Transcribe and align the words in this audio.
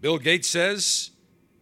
Bill 0.00 0.18
Gates 0.18 0.48
says 0.48 1.10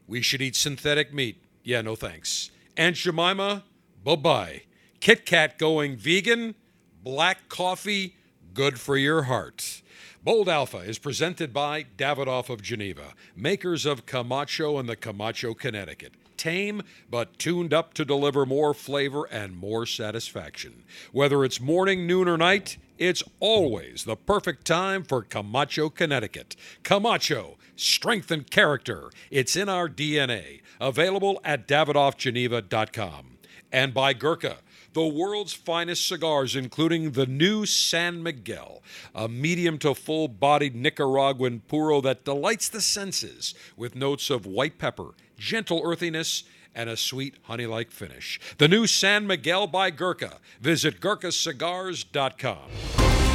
we 0.06 0.21
should 0.23 0.42
eat 0.42 0.56
synthetic 0.56 1.12
meat. 1.12 1.42
Yeah, 1.62 1.81
no 1.81 1.96
thanks. 1.96 2.50
Aunt 2.76 2.96
Jemima, 2.96 3.64
bye 4.04 4.16
bye. 4.16 4.62
Kit 5.00 5.24
Kat 5.24 5.58
going 5.58 5.96
vegan, 5.96 6.54
black 7.02 7.49
coffee, 7.49 8.16
good 8.52 8.79
for 8.79 8.96
your 8.96 9.22
heart. 9.22 9.82
Bold 10.22 10.48
Alpha 10.48 10.79
is 10.79 10.98
presented 10.98 11.52
by 11.52 11.84
Davidoff 11.96 12.50
of 12.50 12.61
Geneva, 12.61 13.14
makers 13.36 13.86
of 13.86 14.07
Camacho 14.07 14.79
and 14.79 14.89
the 14.89 14.96
Camacho, 14.96 15.55
Connecticut. 15.55 16.14
Tame, 16.37 16.82
but 17.09 17.39
tuned 17.39 17.73
up 17.73 17.95
to 17.95 18.05
deliver 18.05 18.45
more 18.45 18.75
flavor 18.75 19.25
and 19.25 19.57
more 19.57 19.87
satisfaction. 19.87 20.84
Whether 21.12 21.45
it's 21.45 21.61
morning, 21.61 22.07
noon, 22.07 22.29
or 22.29 22.37
night, 22.37 22.77
it's 22.98 23.22
always 23.40 24.04
the 24.04 24.16
perfect 24.16 24.66
time 24.66 25.04
for 25.04 25.22
Camacho, 25.22 25.88
Connecticut. 25.90 26.56
Camacho, 26.82 27.56
strength 27.76 28.30
and 28.30 28.50
character. 28.50 29.11
It's 29.30 29.56
in 29.56 29.68
our 29.68 29.88
DNA. 29.88 30.61
Available 30.80 31.40
at 31.44 31.66
DavidoffGeneva.com. 31.68 33.38
And 33.73 33.93
by 33.93 34.12
Gurkha 34.12 34.59
the 34.97 35.07
world's 35.07 35.52
finest 35.52 36.09
cigars, 36.09 36.57
including 36.57 37.11
the 37.11 37.27
new 37.27 37.66
San 37.66 38.23
Miguel, 38.23 38.83
a 39.15 39.29
medium 39.29 39.77
to 39.77 39.95
full 39.95 40.27
bodied 40.27 40.74
Nicaraguan 40.74 41.60
puro 41.69 42.01
that 42.01 42.24
delights 42.24 42.71
the 42.71 42.80
senses 42.80 43.55
with 43.77 43.95
notes 43.95 44.30
of 44.30 44.47
white 44.47 44.79
pepper, 44.79 45.10
gentle 45.37 45.83
earthiness, 45.85 46.45
and 46.77 46.89
a 46.89 46.97
sweet 46.97 47.35
honey 47.45 47.66
like 47.66 47.91
finish. 47.91 48.39
The 48.59 48.69
new 48.69 48.87
San 48.87 49.27
Miguel 49.27 49.66
by 49.66 49.91
Gurkha. 49.91 50.39
Visit 50.61 51.01
GurkhaCigars.com. 51.01 53.26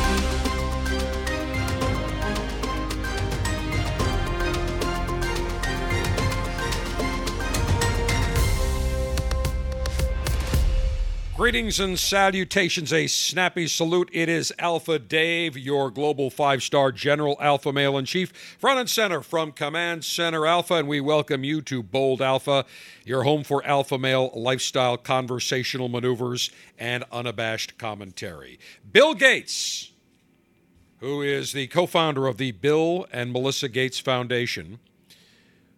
Greetings 11.41 11.79
and 11.79 11.97
salutations. 11.97 12.93
A 12.93 13.07
snappy 13.07 13.65
salute. 13.65 14.11
It 14.13 14.29
is 14.29 14.53
Alpha 14.59 14.99
Dave, 14.99 15.57
your 15.57 15.89
global 15.89 16.29
five 16.29 16.61
star 16.61 16.91
general, 16.91 17.35
Alpha 17.39 17.73
male 17.73 17.97
in 17.97 18.05
chief, 18.05 18.31
front 18.59 18.79
and 18.79 18.87
center 18.87 19.21
from 19.21 19.51
Command 19.51 20.05
Center 20.05 20.45
Alpha, 20.45 20.75
and 20.75 20.87
we 20.87 21.01
welcome 21.01 21.43
you 21.43 21.63
to 21.63 21.81
Bold 21.81 22.21
Alpha, 22.21 22.63
your 23.05 23.23
home 23.23 23.43
for 23.43 23.65
alpha 23.65 23.97
male 23.97 24.29
lifestyle, 24.35 24.97
conversational 24.97 25.89
maneuvers, 25.89 26.51
and 26.77 27.03
unabashed 27.11 27.75
commentary. 27.79 28.59
Bill 28.91 29.15
Gates, 29.15 29.93
who 30.99 31.23
is 31.23 31.53
the 31.53 31.65
co 31.65 31.87
founder 31.87 32.27
of 32.27 32.37
the 32.37 32.51
Bill 32.51 33.07
and 33.11 33.33
Melissa 33.33 33.67
Gates 33.67 33.97
Foundation, 33.99 34.77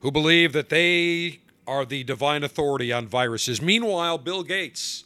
who 0.02 0.11
believe 0.11 0.52
that 0.52 0.67
they 0.67 1.39
are 1.66 1.86
the 1.86 2.03
divine 2.03 2.44
authority 2.44 2.91
on 2.91 3.08
viruses. 3.08 3.61
Meanwhile, 3.61 4.17
Bill 4.17 4.44
Gates 4.44 5.06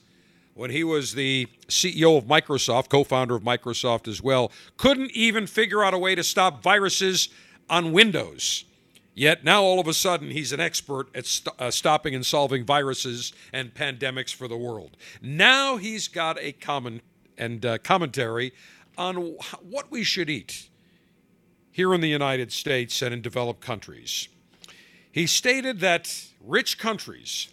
when 0.57 0.71
he 0.71 0.83
was 0.83 1.13
the 1.13 1.47
CEO 1.67 2.17
of 2.17 2.25
Microsoft, 2.25 2.89
co 2.89 3.03
founder 3.03 3.35
of 3.35 3.43
Microsoft 3.43 4.07
as 4.07 4.21
well, 4.21 4.51
couldn't 4.75 5.11
even 5.11 5.45
figure 5.45 5.83
out 5.83 5.93
a 5.93 5.97
way 5.97 6.15
to 6.15 6.23
stop 6.23 6.63
viruses 6.63 7.29
on 7.69 7.93
Windows. 7.93 8.65
Yet 9.13 9.43
now 9.43 9.63
all 9.63 9.79
of 9.79 9.87
a 9.87 9.93
sudden 9.93 10.31
he's 10.31 10.51
an 10.51 10.59
expert 10.59 11.07
at 11.15 11.25
st- 11.25 11.55
uh, 11.59 11.71
stopping 11.71 12.13
and 12.13 12.25
solving 12.25 12.65
viruses 12.65 13.33
and 13.53 13.73
pandemics 13.73 14.33
for 14.33 14.47
the 14.47 14.57
world. 14.57 14.97
Now 15.21 15.77
he's 15.77 16.07
got 16.07 16.37
a 16.39 16.51
comment 16.51 17.03
and 17.37 17.65
uh, 17.65 17.77
commentary 17.79 18.51
on 18.97 19.35
what 19.61 19.91
we 19.91 20.03
should 20.03 20.29
eat 20.29 20.69
here 21.71 21.93
in 21.93 22.01
the 22.01 22.09
United 22.09 22.51
States 22.51 23.01
and 23.03 23.13
in 23.13 23.21
developed 23.21 23.61
countries. 23.61 24.27
He 25.11 25.27
stated 25.27 25.79
that 25.81 26.25
rich 26.43 26.79
countries 26.79 27.49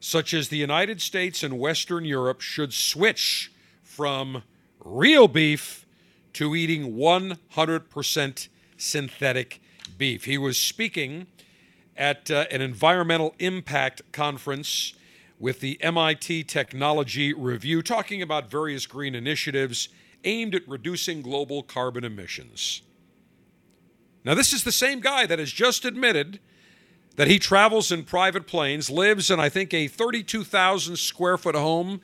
such 0.00 0.34
as 0.34 0.48
the 0.48 0.56
United 0.56 1.00
States 1.00 1.42
and 1.42 1.58
Western 1.58 2.04
Europe, 2.04 2.40
should 2.40 2.72
switch 2.72 3.52
from 3.82 4.42
real 4.80 5.28
beef 5.28 5.86
to 6.32 6.54
eating 6.54 6.94
100% 6.94 8.48
synthetic 8.76 9.60
beef. 9.96 10.24
He 10.24 10.38
was 10.38 10.58
speaking 10.58 11.26
at 11.96 12.30
uh, 12.30 12.44
an 12.50 12.60
environmental 12.60 13.34
impact 13.38 14.02
conference 14.12 14.94
with 15.38 15.60
the 15.60 15.82
MIT 15.82 16.44
Technology 16.44 17.32
Review, 17.32 17.82
talking 17.82 18.22
about 18.22 18.50
various 18.50 18.86
green 18.86 19.14
initiatives 19.14 19.88
aimed 20.24 20.54
at 20.54 20.66
reducing 20.68 21.22
global 21.22 21.62
carbon 21.62 22.04
emissions. 22.04 22.82
Now, 24.24 24.34
this 24.34 24.52
is 24.52 24.64
the 24.64 24.72
same 24.72 25.00
guy 25.00 25.26
that 25.26 25.38
has 25.38 25.52
just 25.52 25.84
admitted 25.84 26.40
that 27.16 27.28
he 27.28 27.38
travels 27.38 27.90
in 27.90 28.04
private 28.04 28.46
planes, 28.46 28.88
lives 28.90 29.30
in, 29.30 29.40
I 29.40 29.48
think, 29.48 29.74
a 29.74 29.88
32,000 29.88 30.96
square 30.96 31.36
foot 31.36 31.54
home 31.54 32.00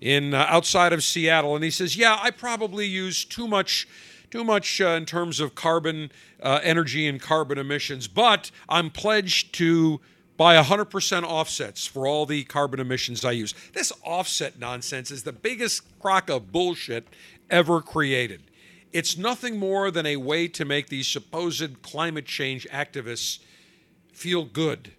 in 0.00 0.34
uh, 0.34 0.46
outside 0.48 0.92
of 0.92 1.04
Seattle, 1.04 1.54
and 1.54 1.64
he 1.64 1.70
says, 1.70 1.96
"Yeah, 1.96 2.18
I 2.20 2.30
probably 2.30 2.86
use 2.86 3.24
too 3.24 3.46
much." 3.46 3.86
Too 4.28 4.42
much 4.42 4.80
uh, 4.80 4.88
in 4.88 5.06
terms 5.06 5.38
of 5.38 5.54
carbon 5.54 6.10
uh, 6.42 6.58
energy 6.64 7.06
and 7.06 7.20
carbon 7.20 7.58
emissions, 7.58 8.08
but 8.08 8.50
I'm 8.68 8.90
pledged 8.90 9.54
to 9.54 10.00
buy 10.36 10.60
100% 10.60 11.22
offsets 11.22 11.86
for 11.86 12.08
all 12.08 12.26
the 12.26 12.42
carbon 12.42 12.80
emissions 12.80 13.24
I 13.24 13.30
use. 13.30 13.54
This 13.72 13.92
offset 14.04 14.58
nonsense 14.58 15.12
is 15.12 15.22
the 15.22 15.32
biggest 15.32 15.82
crock 16.00 16.28
of 16.28 16.50
bullshit 16.50 17.06
ever 17.50 17.80
created. 17.80 18.42
It's 18.92 19.16
nothing 19.16 19.58
more 19.58 19.92
than 19.92 20.06
a 20.06 20.16
way 20.16 20.48
to 20.48 20.64
make 20.64 20.88
these 20.88 21.06
supposed 21.06 21.82
climate 21.82 22.26
change 22.26 22.66
activists 22.70 23.38
feel 24.16 24.44
good 24.44 24.92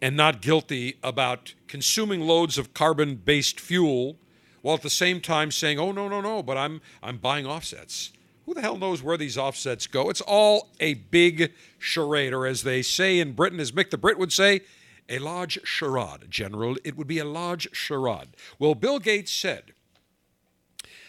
and 0.00 0.16
not 0.16 0.42
guilty 0.42 0.98
about 1.02 1.54
consuming 1.66 2.20
loads 2.20 2.58
of 2.58 2.74
carbon 2.74 3.16
based 3.16 3.58
fuel 3.58 4.16
while 4.62 4.76
at 4.76 4.82
the 4.82 4.90
same 4.90 5.20
time 5.20 5.50
saying, 5.50 5.78
oh, 5.78 5.92
no, 5.92 6.08
no, 6.08 6.20
no, 6.20 6.42
but 6.42 6.56
I'm, 6.56 6.80
I'm 7.02 7.18
buying 7.18 7.46
offsets. 7.46 8.12
Who 8.44 8.54
the 8.54 8.60
hell 8.60 8.76
knows 8.76 9.02
where 9.02 9.16
these 9.16 9.38
offsets 9.38 9.86
go? 9.86 10.10
It's 10.10 10.20
all 10.20 10.68
a 10.80 10.94
big 10.94 11.52
charade, 11.78 12.32
or 12.32 12.46
as 12.46 12.62
they 12.62 12.82
say 12.82 13.18
in 13.18 13.32
Britain, 13.32 13.60
as 13.60 13.72
Mick 13.72 13.90
the 13.90 13.98
Brit 13.98 14.18
would 14.18 14.32
say, 14.32 14.60
a 15.08 15.18
large 15.18 15.58
charade, 15.64 16.30
General. 16.30 16.76
It 16.84 16.96
would 16.96 17.06
be 17.06 17.18
a 17.18 17.24
large 17.24 17.68
charade. 17.74 18.28
Well, 18.58 18.74
Bill 18.74 18.98
Gates 18.98 19.32
said 19.32 19.72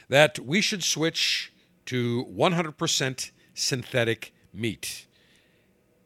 that 0.08 0.40
we 0.40 0.62
should 0.62 0.84
switch 0.84 1.52
to 1.86 2.26
100% 2.26 3.32
synthetic 3.54 4.34
meat. 4.54 5.06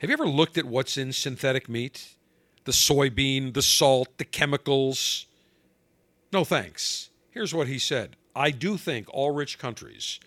Have 0.03 0.09
you 0.09 0.15
ever 0.15 0.27
looked 0.27 0.57
at 0.57 0.65
what's 0.65 0.97
in 0.97 1.13
synthetic 1.13 1.69
meat? 1.69 2.15
The 2.65 2.73
soybean, 2.73 3.53
the 3.53 3.61
salt, 3.61 4.09
the 4.17 4.25
chemicals? 4.25 5.27
No 6.33 6.43
thanks. 6.43 7.09
Here's 7.31 7.53
what 7.53 7.69
he 7.69 7.79
said 7.79 8.17
I 8.35 8.51
do 8.51 8.75
think 8.75 9.07
all 9.13 9.31
rich 9.31 9.57
countries 9.57 10.19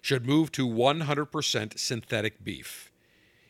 should 0.00 0.26
move 0.26 0.50
to 0.50 0.66
100% 0.66 1.78
synthetic 1.78 2.42
beef. 2.42 2.90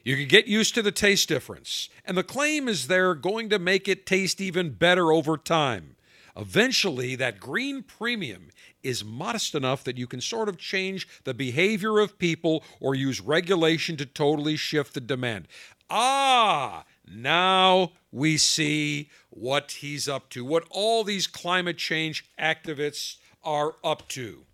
You 0.04 0.16
can 0.16 0.28
get 0.28 0.46
used 0.46 0.74
to 0.74 0.82
the 0.82 0.92
taste 0.92 1.30
difference, 1.30 1.88
and 2.04 2.14
the 2.14 2.22
claim 2.22 2.68
is 2.68 2.86
they're 2.86 3.14
going 3.14 3.48
to 3.48 3.58
make 3.58 3.88
it 3.88 4.04
taste 4.04 4.38
even 4.38 4.72
better 4.72 5.10
over 5.10 5.38
time. 5.38 5.97
Eventually, 6.36 7.16
that 7.16 7.41
green 7.41 7.82
premium 7.82 8.48
is 8.82 9.04
modest 9.04 9.54
enough 9.54 9.84
that 9.84 9.98
you 9.98 10.06
can 10.06 10.20
sort 10.20 10.48
of 10.48 10.58
change 10.58 11.08
the 11.24 11.34
behavior 11.34 11.98
of 11.98 12.18
people 12.18 12.64
or 12.80 12.94
use 12.94 13.20
regulation 13.20 13.96
to 13.96 14.06
totally 14.06 14.56
shift 14.56 14.94
the 14.94 15.00
demand. 15.00 15.48
Ah, 15.88 16.84
now 17.06 17.92
we 18.12 18.36
see 18.36 19.10
what 19.30 19.72
he's 19.72 20.08
up 20.08 20.28
to, 20.30 20.44
what 20.44 20.64
all 20.70 21.02
these 21.02 21.26
climate 21.26 21.78
change 21.78 22.24
activists 22.38 23.16
are 23.42 23.74
up 23.82 24.08
to. 24.08 24.44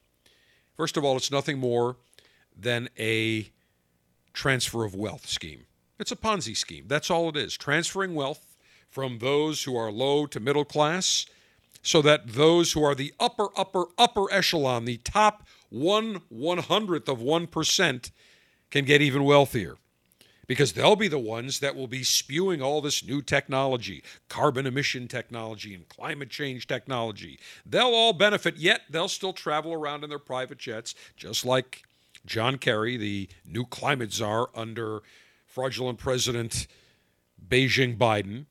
First 0.76 0.96
of 0.96 1.04
all, 1.04 1.16
it's 1.16 1.30
nothing 1.30 1.58
more 1.58 1.96
than 2.58 2.88
a 2.98 3.50
transfer 4.32 4.84
of 4.84 4.94
wealth 4.94 5.26
scheme. 5.26 5.66
It's 5.98 6.12
a 6.12 6.16
Ponzi 6.16 6.56
scheme. 6.56 6.84
That's 6.88 7.10
all 7.10 7.28
it 7.30 7.36
is. 7.36 7.56
Transferring 7.56 8.14
wealth 8.14 8.56
from 8.88 9.18
those 9.18 9.64
who 9.64 9.76
are 9.76 9.90
low 9.90 10.26
to 10.26 10.40
middle 10.40 10.64
class 10.64 11.26
so 11.86 12.02
that 12.02 12.26
those 12.26 12.72
who 12.72 12.82
are 12.82 12.96
the 12.96 13.14
upper, 13.20 13.46
upper, 13.56 13.84
upper 13.96 14.30
echelon, 14.32 14.86
the 14.86 14.96
top 14.98 15.46
one 15.70 16.20
one 16.28 16.58
hundredth 16.58 17.08
of 17.08 17.20
1%, 17.20 18.10
can 18.72 18.84
get 18.84 19.00
even 19.00 19.22
wealthier 19.22 19.76
because 20.48 20.72
they'll 20.72 20.96
be 20.96 21.06
the 21.06 21.16
ones 21.16 21.60
that 21.60 21.76
will 21.76 21.86
be 21.86 22.02
spewing 22.02 22.60
all 22.60 22.80
this 22.80 23.04
new 23.06 23.22
technology, 23.22 24.02
carbon 24.28 24.66
emission 24.66 25.06
technology, 25.06 25.74
and 25.76 25.88
climate 25.88 26.28
change 26.28 26.66
technology. 26.66 27.38
They'll 27.64 27.94
all 27.94 28.12
benefit, 28.12 28.56
yet 28.56 28.80
they'll 28.90 29.06
still 29.06 29.32
travel 29.32 29.72
around 29.72 30.02
in 30.02 30.10
their 30.10 30.18
private 30.18 30.58
jets, 30.58 30.92
just 31.16 31.44
like 31.44 31.84
John 32.26 32.58
Kerry, 32.58 32.96
the 32.96 33.28
new 33.44 33.64
climate 33.64 34.12
czar 34.12 34.48
under 34.56 35.02
fraudulent 35.46 36.00
President 36.00 36.66
Beijing 37.48 37.96
Biden. 37.96 38.46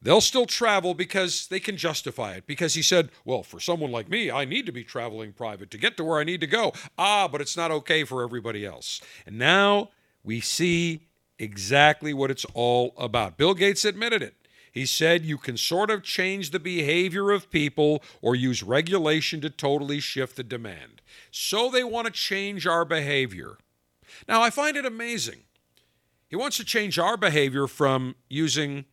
They'll 0.00 0.20
still 0.20 0.46
travel 0.46 0.94
because 0.94 1.48
they 1.48 1.58
can 1.58 1.76
justify 1.76 2.34
it. 2.34 2.46
Because 2.46 2.74
he 2.74 2.82
said, 2.82 3.10
well, 3.24 3.42
for 3.42 3.58
someone 3.58 3.90
like 3.90 4.08
me, 4.08 4.30
I 4.30 4.44
need 4.44 4.66
to 4.66 4.72
be 4.72 4.84
traveling 4.84 5.32
private 5.32 5.70
to 5.72 5.78
get 5.78 5.96
to 5.96 6.04
where 6.04 6.20
I 6.20 6.24
need 6.24 6.40
to 6.40 6.46
go. 6.46 6.72
Ah, 6.96 7.26
but 7.26 7.40
it's 7.40 7.56
not 7.56 7.70
okay 7.72 8.04
for 8.04 8.22
everybody 8.22 8.64
else. 8.64 9.00
And 9.26 9.38
now 9.38 9.90
we 10.22 10.40
see 10.40 11.08
exactly 11.38 12.14
what 12.14 12.30
it's 12.30 12.46
all 12.54 12.94
about. 12.96 13.36
Bill 13.36 13.54
Gates 13.54 13.84
admitted 13.84 14.22
it. 14.22 14.34
He 14.70 14.86
said 14.86 15.24
you 15.24 15.38
can 15.38 15.56
sort 15.56 15.90
of 15.90 16.04
change 16.04 16.50
the 16.50 16.60
behavior 16.60 17.32
of 17.32 17.50
people 17.50 18.02
or 18.22 18.36
use 18.36 18.62
regulation 18.62 19.40
to 19.40 19.50
totally 19.50 19.98
shift 19.98 20.36
the 20.36 20.44
demand. 20.44 21.02
So 21.32 21.70
they 21.70 21.82
want 21.82 22.06
to 22.06 22.12
change 22.12 22.66
our 22.66 22.84
behavior. 22.84 23.56
Now, 24.28 24.42
I 24.42 24.50
find 24.50 24.76
it 24.76 24.86
amazing. 24.86 25.40
He 26.28 26.36
wants 26.36 26.58
to 26.58 26.64
change 26.64 26.98
our 26.98 27.16
behavior 27.16 27.66
from 27.66 28.14
using 28.28 28.84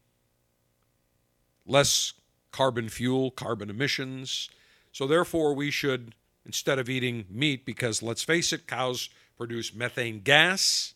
less 1.66 2.14
carbon 2.52 2.90
fuel, 2.90 3.32
carbon 3.32 3.70
emissions. 3.70 4.50
So, 4.92 5.08
therefore, 5.08 5.54
we 5.54 5.72
should, 5.72 6.16
instead 6.46 6.80
of 6.80 6.90
eating 6.90 7.26
meat, 7.30 7.66
because 7.66 8.02
let's 8.02 8.24
face 8.24 8.54
it, 8.54 8.68
cows 8.68 9.10
produce 9.38 9.74
methane 9.74 10.22
gas. 10.22 10.94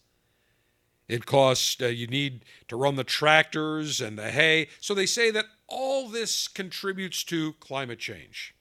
It 1.08 1.26
costs, 1.26 1.82
uh, 1.82 1.88
you 1.88 2.06
need 2.08 2.46
to 2.68 2.76
run 2.76 2.96
the 2.96 3.04
tractors 3.04 4.00
and 4.00 4.18
the 4.18 4.30
hay. 4.30 4.70
So 4.80 4.94
they 4.94 5.08
say 5.08 5.32
that 5.32 5.46
all 5.68 6.08
this 6.08 6.48
contributes 6.48 7.24
to 7.26 7.54
climate 7.54 8.00
change. 8.00 8.54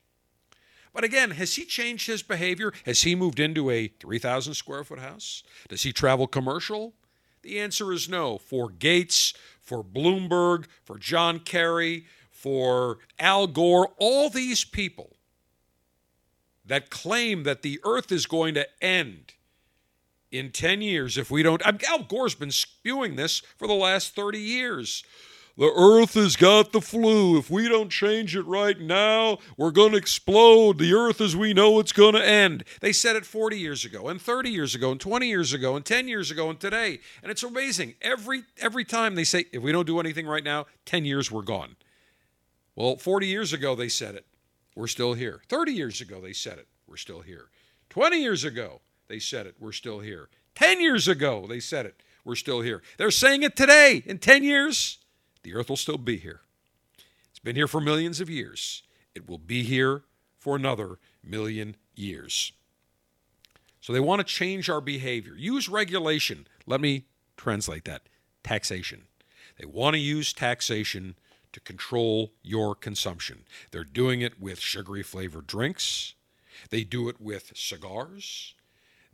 But 0.95 1.05
again, 1.05 1.33
has 1.33 1.55
he 1.57 1.67
changed 1.67 2.07
his 2.07 2.23
behavior? 2.23 2.73
Has 2.87 3.03
he 3.03 3.15
moved 3.15 3.39
into 3.39 3.71
a 3.71 3.89
3,000 3.89 4.55
square 4.55 4.83
foot 4.83 4.99
house? 4.99 5.43
Does 5.69 5.83
he 5.83 5.93
travel 5.93 6.27
commercial? 6.27 6.95
The 7.43 7.61
answer 7.61 7.93
is 7.93 8.09
no. 8.09 8.39
For 8.39 8.71
Gates, 8.71 9.35
for 9.69 9.85
Bloomberg, 9.85 10.65
for 10.83 10.99
John 10.99 11.41
Kerry, 11.41 12.07
for 12.31 12.99
Al 13.19 13.47
Gore, 13.47 13.91
all 13.99 14.31
these 14.31 14.65
people 14.65 15.15
that 16.65 16.89
claim 16.89 17.43
that 17.43 17.61
the 17.61 17.79
earth 17.85 18.11
is 18.11 18.25
going 18.25 18.55
to 18.55 18.67
end 18.83 19.35
in 20.31 20.51
10 20.51 20.81
years 20.81 21.19
if 21.19 21.31
we 21.31 21.43
don't. 21.43 21.63
Al 21.85 22.03
Gore's 22.03 22.35
been 22.35 22.51
spewing 22.51 23.17
this 23.17 23.41
for 23.59 23.69
the 23.69 23.75
last 23.75 24.15
30 24.15 24.39
years. 24.39 25.05
The 25.59 25.73
earth 25.75 26.15
has 26.15 26.37
got 26.37 26.71
the 26.71 26.81
flu. 26.81 27.37
If 27.37 27.51
we 27.51 27.69
don't 27.69 27.91
change 27.91 28.37
it 28.37 28.47
right 28.47 28.79
now, 28.79 29.39
we're 29.57 29.73
going 29.73 29.91
to 29.91 29.99
explode. 29.99 30.79
The 30.79 30.95
earth 30.95 31.21
as 31.21 31.35
we 31.35 31.53
know 31.53 31.81
it's 31.81 31.91
going 31.91 32.15
to 32.15 32.25
end. 32.25 32.63
They 32.81 32.93
said 32.93 33.17
it 33.17 33.27
40 33.27 33.59
years 33.59 33.85
ago 33.85 34.07
and 34.07 34.23
30 34.23 34.51
years 34.51 34.77
ago 34.77 34.93
and 34.93 35.01
20 35.01 35.27
years 35.27 35.53
ago 35.53 35.75
and 35.75 35.85
10 35.85 36.07
years 36.07 36.31
ago 36.31 36.49
and 36.49 36.61
today. 36.61 37.01
And 37.25 37.33
it's 37.33 37.43
amazing. 37.43 37.97
Every 38.01 38.45
every 38.59 38.85
time 38.85 39.17
they 39.17 39.25
say 39.25 39.47
if 39.53 39.61
we 39.61 39.73
don't 39.73 39.87
do 39.87 39.99
anything 39.99 40.29
right 40.29 40.45
now, 40.45 40.67
10 40.85 41.05
years 41.05 41.29
we're 41.29 41.43
gone. 41.43 41.75
Well, 42.77 42.97
40 42.97 43.27
years 43.27 43.53
ago 43.53 43.75
they 43.75 43.89
said 43.89 44.15
it. 44.15 44.27
We're 44.77 44.87
still 44.87 45.15
here. 45.15 45.43
30 45.49 45.73
years 45.73 46.01
ago 46.01 46.21
they 46.21 46.35
said 46.35 46.59
it. 46.59 46.69
We're 46.87 46.97
still 46.97 47.23
here. 47.23 47.49
20 47.91 48.23
years 48.23 48.45
ago 48.45 48.81
they 49.09 49.19
said 49.19 49.47
it. 49.47 49.57
We're 49.59 49.73
still 49.73 49.99
here. 49.99 50.29
10 50.55 50.81
years 50.81 51.09
ago, 51.09 51.47
they 51.49 51.61
said 51.61 51.87
it. 51.87 52.03
We're 52.25 52.35
still 52.35 52.61
here. 52.61 52.83
They're 52.97 53.13
saying 53.13 53.45
it 53.45 53.55
today. 53.55 54.03
In 54.05 54.19
10 54.19 54.43
years, 54.43 54.98
the 55.49 55.55
earth 55.55 55.71
will 55.71 55.77
still 55.77 55.97
be 55.97 56.19
here. 56.19 56.43
It's 57.31 57.39
been 57.39 57.57
here 57.57 57.69
for 57.69 57.81
millions 57.81 58.21
of 58.21 58.29
years. 58.29 58.83
It 59.15 59.27
will 59.27 59.39
be 59.39 59.63
here 59.63 60.03
for 60.39 60.57
another 60.57 60.99
million 61.25 61.77
years. 61.95 62.53
So 63.81 63.95
they 63.95 64.01
want 64.01 64.21
to 64.21 64.25
change 64.25 64.69
our 64.69 64.83
behavior. 64.83 65.35
Use 65.35 65.67
regulation. 65.67 66.47
Let 66.67 66.83
me 66.83 67.07
translate 67.39 67.87
that 67.87 68.03
taxation. 68.45 69.05
They 69.59 69.65
want 69.65 69.95
to 69.95 70.01
use 70.01 70.35
taxation 70.35 71.15
to 71.53 71.61
control 71.61 72.33
your 72.43 72.75
consumption. 72.75 73.45
They're 73.71 73.85
doing 73.85 74.21
it 74.21 74.39
with 74.39 74.61
sugary 74.61 75.03
flavored 75.03 75.47
drinks, 75.47 76.15
they 76.69 76.85
do 76.85 77.09
it 77.09 77.21
with 77.21 77.53
cigars. 77.57 78.55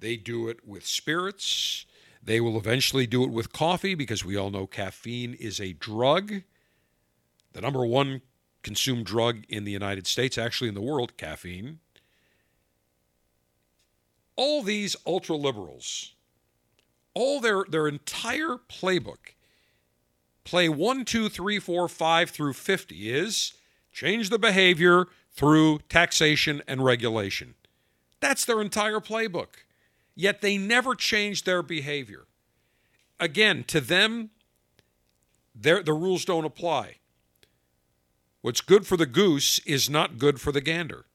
They 0.00 0.16
do 0.16 0.48
it 0.48 0.66
with 0.66 0.84
spirits. 0.84 1.86
They 2.24 2.40
will 2.40 2.56
eventually 2.56 3.06
do 3.06 3.22
it 3.22 3.30
with 3.30 3.52
coffee 3.52 3.94
because 3.94 4.24
we 4.24 4.36
all 4.36 4.50
know 4.50 4.66
caffeine 4.66 5.34
is 5.34 5.60
a 5.60 5.74
drug. 5.74 6.42
The 7.52 7.60
number 7.60 7.84
one 7.84 8.22
consumed 8.62 9.04
drug 9.04 9.44
in 9.48 9.64
the 9.64 9.72
United 9.72 10.06
States, 10.06 10.38
actually 10.38 10.68
in 10.68 10.74
the 10.74 10.80
world, 10.80 11.18
caffeine. 11.18 11.80
All 14.36 14.62
these 14.62 14.96
ultra 15.06 15.36
liberals, 15.36 16.14
all 17.12 17.40
their, 17.40 17.64
their 17.68 17.86
entire 17.86 18.56
playbook, 18.68 19.34
play 20.44 20.68
one, 20.68 21.04
two, 21.04 21.28
three, 21.28 21.58
four, 21.58 21.88
five 21.88 22.30
through 22.30 22.54
50 22.54 23.12
is 23.12 23.52
change 23.92 24.30
the 24.30 24.38
behavior 24.38 25.06
through 25.30 25.80
taxation 25.90 26.62
and 26.66 26.82
regulation. 26.82 27.54
That's 28.20 28.46
their 28.46 28.62
entire 28.62 29.00
playbook 29.00 29.64
yet 30.14 30.40
they 30.40 30.58
never 30.58 30.94
change 30.94 31.44
their 31.44 31.62
behavior. 31.62 32.26
Again, 33.20 33.64
to 33.64 33.80
them, 33.80 34.30
the 35.54 35.82
rules 35.86 36.24
don't 36.24 36.44
apply. 36.44 36.96
What's 38.40 38.60
good 38.60 38.86
for 38.86 38.96
the 38.96 39.06
goose 39.06 39.58
is 39.60 39.88
not 39.88 40.18
good 40.18 40.40
for 40.40 40.52
the 40.52 40.60
gander. 40.60 41.06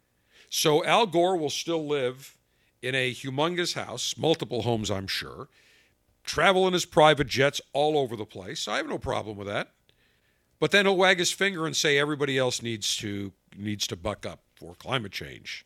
So 0.50 0.84
Al 0.84 1.06
Gore 1.06 1.38
will 1.38 1.52
still 1.52 1.86
live 1.86 2.38
in 2.82 2.96
a 2.96 3.14
humongous 3.14 3.74
house, 3.74 4.18
multiple 4.18 4.64
homes, 4.64 4.90
I'm 4.90 5.08
sure, 5.08 5.48
travel 6.24 6.66
in 6.68 6.74
his 6.74 6.86
private 6.86 7.28
jets 7.28 7.62
all 7.74 7.98
over 7.98 8.16
the 8.16 8.26
place. 8.26 8.68
I 8.68 8.78
have 8.78 8.88
no 8.88 8.98
problem 8.98 9.38
with 9.38 9.48
that. 9.48 9.74
But 10.60 10.72
then 10.72 10.86
he'll 10.86 10.98
wag 10.98 11.20
his 11.20 11.32
finger 11.32 11.66
and 11.66 11.76
say 11.76 11.98
everybody 11.98 12.38
else 12.38 12.62
needs 12.62 12.98
to 12.98 13.32
needs 13.56 13.88
to 13.88 13.96
buck 13.96 14.26
up 14.26 14.42
for 14.56 14.76
climate 14.76 15.12
change. 15.12 15.66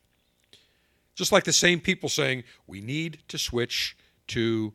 Just 1.16 1.32
like 1.32 1.44
the 1.44 1.54
same 1.54 1.80
people 1.80 2.10
saying 2.10 2.44
we 2.66 2.82
need 2.82 3.20
to 3.28 3.38
switch 3.38 3.96
to 4.28 4.74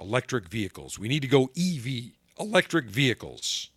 electric 0.00 0.48
vehicles. 0.48 0.98
We 0.98 1.08
need 1.08 1.22
to 1.22 1.28
go 1.28 1.50
EV, 1.56 2.12
electric 2.38 2.86
vehicles. 2.86 3.70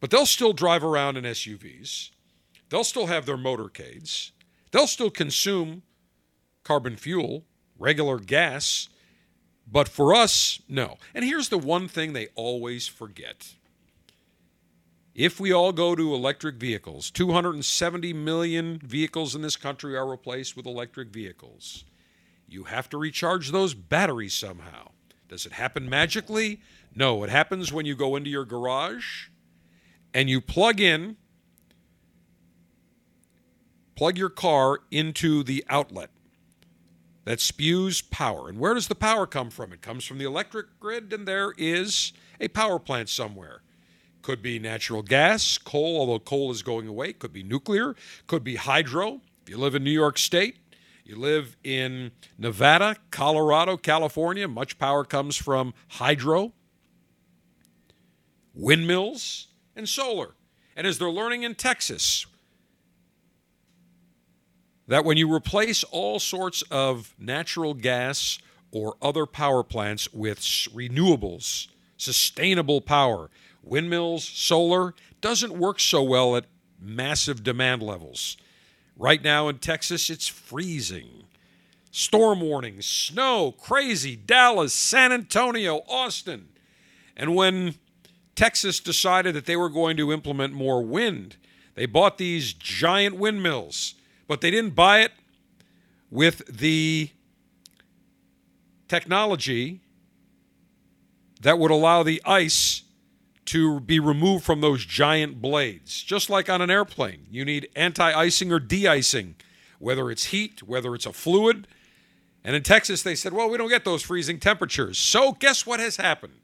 But 0.00 0.10
they'll 0.10 0.26
still 0.26 0.52
drive 0.52 0.82
around 0.82 1.16
in 1.16 1.24
SUVs. 1.24 2.10
They'll 2.70 2.84
still 2.84 3.06
have 3.06 3.26
their 3.26 3.36
motorcades. 3.36 4.30
They'll 4.70 4.86
still 4.86 5.10
consume 5.10 5.82
carbon 6.64 6.96
fuel, 6.96 7.44
regular 7.78 8.18
gas. 8.18 8.88
But 9.70 9.88
for 9.88 10.14
us, 10.14 10.60
no. 10.68 10.96
And 11.14 11.24
here's 11.24 11.48
the 11.48 11.58
one 11.58 11.88
thing 11.88 12.12
they 12.12 12.28
always 12.34 12.88
forget 12.88 13.54
if 15.20 15.38
we 15.38 15.52
all 15.52 15.70
go 15.70 15.94
to 15.94 16.14
electric 16.14 16.56
vehicles, 16.56 17.10
270 17.10 18.14
million 18.14 18.78
vehicles 18.78 19.34
in 19.34 19.42
this 19.42 19.54
country 19.54 19.94
are 19.94 20.08
replaced 20.08 20.56
with 20.56 20.64
electric 20.64 21.10
vehicles. 21.10 21.84
You 22.48 22.64
have 22.64 22.88
to 22.88 22.96
recharge 22.96 23.50
those 23.50 23.74
batteries 23.74 24.32
somehow. 24.32 24.92
Does 25.28 25.44
it 25.44 25.52
happen 25.52 25.90
magically? 25.90 26.62
No, 26.94 27.22
it 27.22 27.28
happens 27.28 27.70
when 27.70 27.84
you 27.84 27.94
go 27.94 28.16
into 28.16 28.30
your 28.30 28.46
garage 28.46 29.28
and 30.14 30.30
you 30.30 30.40
plug 30.40 30.80
in 30.80 31.18
plug 33.94 34.16
your 34.16 34.30
car 34.30 34.78
into 34.90 35.42
the 35.42 35.62
outlet 35.68 36.08
that 37.26 37.42
spews 37.42 38.00
power. 38.00 38.48
And 38.48 38.58
where 38.58 38.72
does 38.72 38.88
the 38.88 38.94
power 38.94 39.26
come 39.26 39.50
from? 39.50 39.74
It 39.74 39.82
comes 39.82 40.06
from 40.06 40.16
the 40.16 40.24
electric 40.24 40.80
grid 40.80 41.12
and 41.12 41.28
there 41.28 41.52
is 41.58 42.14
a 42.40 42.48
power 42.48 42.78
plant 42.78 43.10
somewhere. 43.10 43.60
Could 44.22 44.42
be 44.42 44.58
natural 44.58 45.02
gas, 45.02 45.58
coal, 45.58 45.98
although 45.98 46.18
coal 46.18 46.50
is 46.50 46.62
going 46.62 46.86
away. 46.86 47.12
Could 47.12 47.32
be 47.32 47.42
nuclear. 47.42 47.94
Could 48.26 48.44
be 48.44 48.56
hydro. 48.56 49.20
If 49.42 49.50
you 49.50 49.56
live 49.56 49.74
in 49.74 49.82
New 49.82 49.90
York 49.90 50.18
State, 50.18 50.56
you 51.04 51.16
live 51.16 51.56
in 51.64 52.12
Nevada, 52.38 52.96
Colorado, 53.10 53.76
California, 53.76 54.46
much 54.46 54.78
power 54.78 55.04
comes 55.04 55.36
from 55.36 55.74
hydro, 55.88 56.52
windmills, 58.54 59.48
and 59.74 59.88
solar. 59.88 60.34
And 60.76 60.86
as 60.86 60.98
they're 60.98 61.10
learning 61.10 61.42
in 61.42 61.54
Texas, 61.56 62.26
that 64.86 65.04
when 65.04 65.16
you 65.16 65.32
replace 65.32 65.82
all 65.84 66.18
sorts 66.18 66.62
of 66.70 67.14
natural 67.18 67.74
gas 67.74 68.38
or 68.70 68.96
other 69.00 69.26
power 69.26 69.62
plants 69.62 70.12
with 70.12 70.38
renewables, 70.38 71.68
sustainable 71.96 72.80
power, 72.80 73.30
windmills, 73.62 74.24
solar, 74.24 74.94
doesn't 75.20 75.58
work 75.58 75.80
so 75.80 76.02
well 76.02 76.36
at 76.36 76.46
massive 76.80 77.42
demand 77.42 77.82
levels. 77.82 78.36
Right 78.96 79.22
now 79.22 79.48
in 79.48 79.58
Texas, 79.58 80.10
it's 80.10 80.28
freezing. 80.28 81.24
Storm 81.90 82.40
warnings, 82.40 82.86
snow, 82.86 83.52
crazy, 83.52 84.14
Dallas, 84.14 84.72
San 84.72 85.12
Antonio, 85.12 85.82
Austin. 85.88 86.48
And 87.16 87.34
when 87.34 87.74
Texas 88.34 88.80
decided 88.80 89.34
that 89.34 89.46
they 89.46 89.56
were 89.56 89.68
going 89.68 89.96
to 89.96 90.12
implement 90.12 90.52
more 90.52 90.82
wind, 90.82 91.36
they 91.74 91.86
bought 91.86 92.18
these 92.18 92.52
giant 92.52 93.16
windmills, 93.16 93.94
but 94.28 94.40
they 94.40 94.50
didn't 94.50 94.74
buy 94.74 95.00
it 95.00 95.12
with 96.10 96.46
the 96.46 97.10
technology 98.88 99.80
that 101.40 101.58
would 101.58 101.70
allow 101.70 102.02
the 102.02 102.22
ice 102.24 102.82
to 103.46 103.80
be 103.80 103.98
removed 103.98 104.44
from 104.44 104.60
those 104.60 104.84
giant 104.84 105.40
blades. 105.40 106.02
Just 106.02 106.30
like 106.30 106.48
on 106.48 106.60
an 106.60 106.70
airplane, 106.70 107.26
you 107.30 107.44
need 107.44 107.68
anti 107.74 108.12
icing 108.12 108.52
or 108.52 108.60
de 108.60 108.86
icing, 108.86 109.34
whether 109.78 110.10
it's 110.10 110.26
heat, 110.26 110.62
whether 110.62 110.94
it's 110.94 111.06
a 111.06 111.12
fluid. 111.12 111.66
And 112.44 112.56
in 112.56 112.62
Texas, 112.62 113.02
they 113.02 113.14
said, 113.14 113.32
well, 113.32 113.50
we 113.50 113.58
don't 113.58 113.68
get 113.68 113.84
those 113.84 114.02
freezing 114.02 114.40
temperatures. 114.40 114.98
So, 114.98 115.32
guess 115.32 115.66
what 115.66 115.80
has 115.80 115.96
happened? 115.96 116.40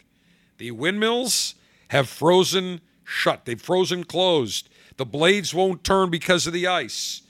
The 0.59 0.71
windmills 0.71 1.55
have 1.89 2.09
frozen 2.09 2.81
shut, 3.05 3.45
they've 3.45 3.61
frozen 3.61 4.05
closed. 4.05 4.69
The 4.97 5.07
blades 5.07 5.55
won't 5.55 5.85
turn 5.85 6.11
because 6.11 6.47
of 6.47 6.53
the 6.53 6.67
ice. 6.67 7.23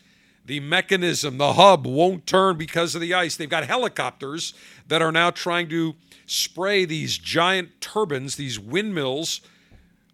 The 0.44 0.61
mechanism, 0.61 1.38
the 1.38 1.54
hub 1.54 1.87
won't 1.87 2.26
turn 2.26 2.56
because 2.56 2.94
of 2.94 3.00
the 3.00 3.12
ice. 3.12 3.37
They've 3.37 3.50
got 3.50 3.66
helicopters 3.66 4.54
that 4.87 5.02
are 5.02 5.11
now 5.11 5.30
trying 5.30 5.68
to 5.70 5.96
spray 6.25 6.85
these 6.85 7.18
giant 7.18 7.80
turbines, 7.80 8.37
these 8.37 8.58
windmills, 8.58 9.40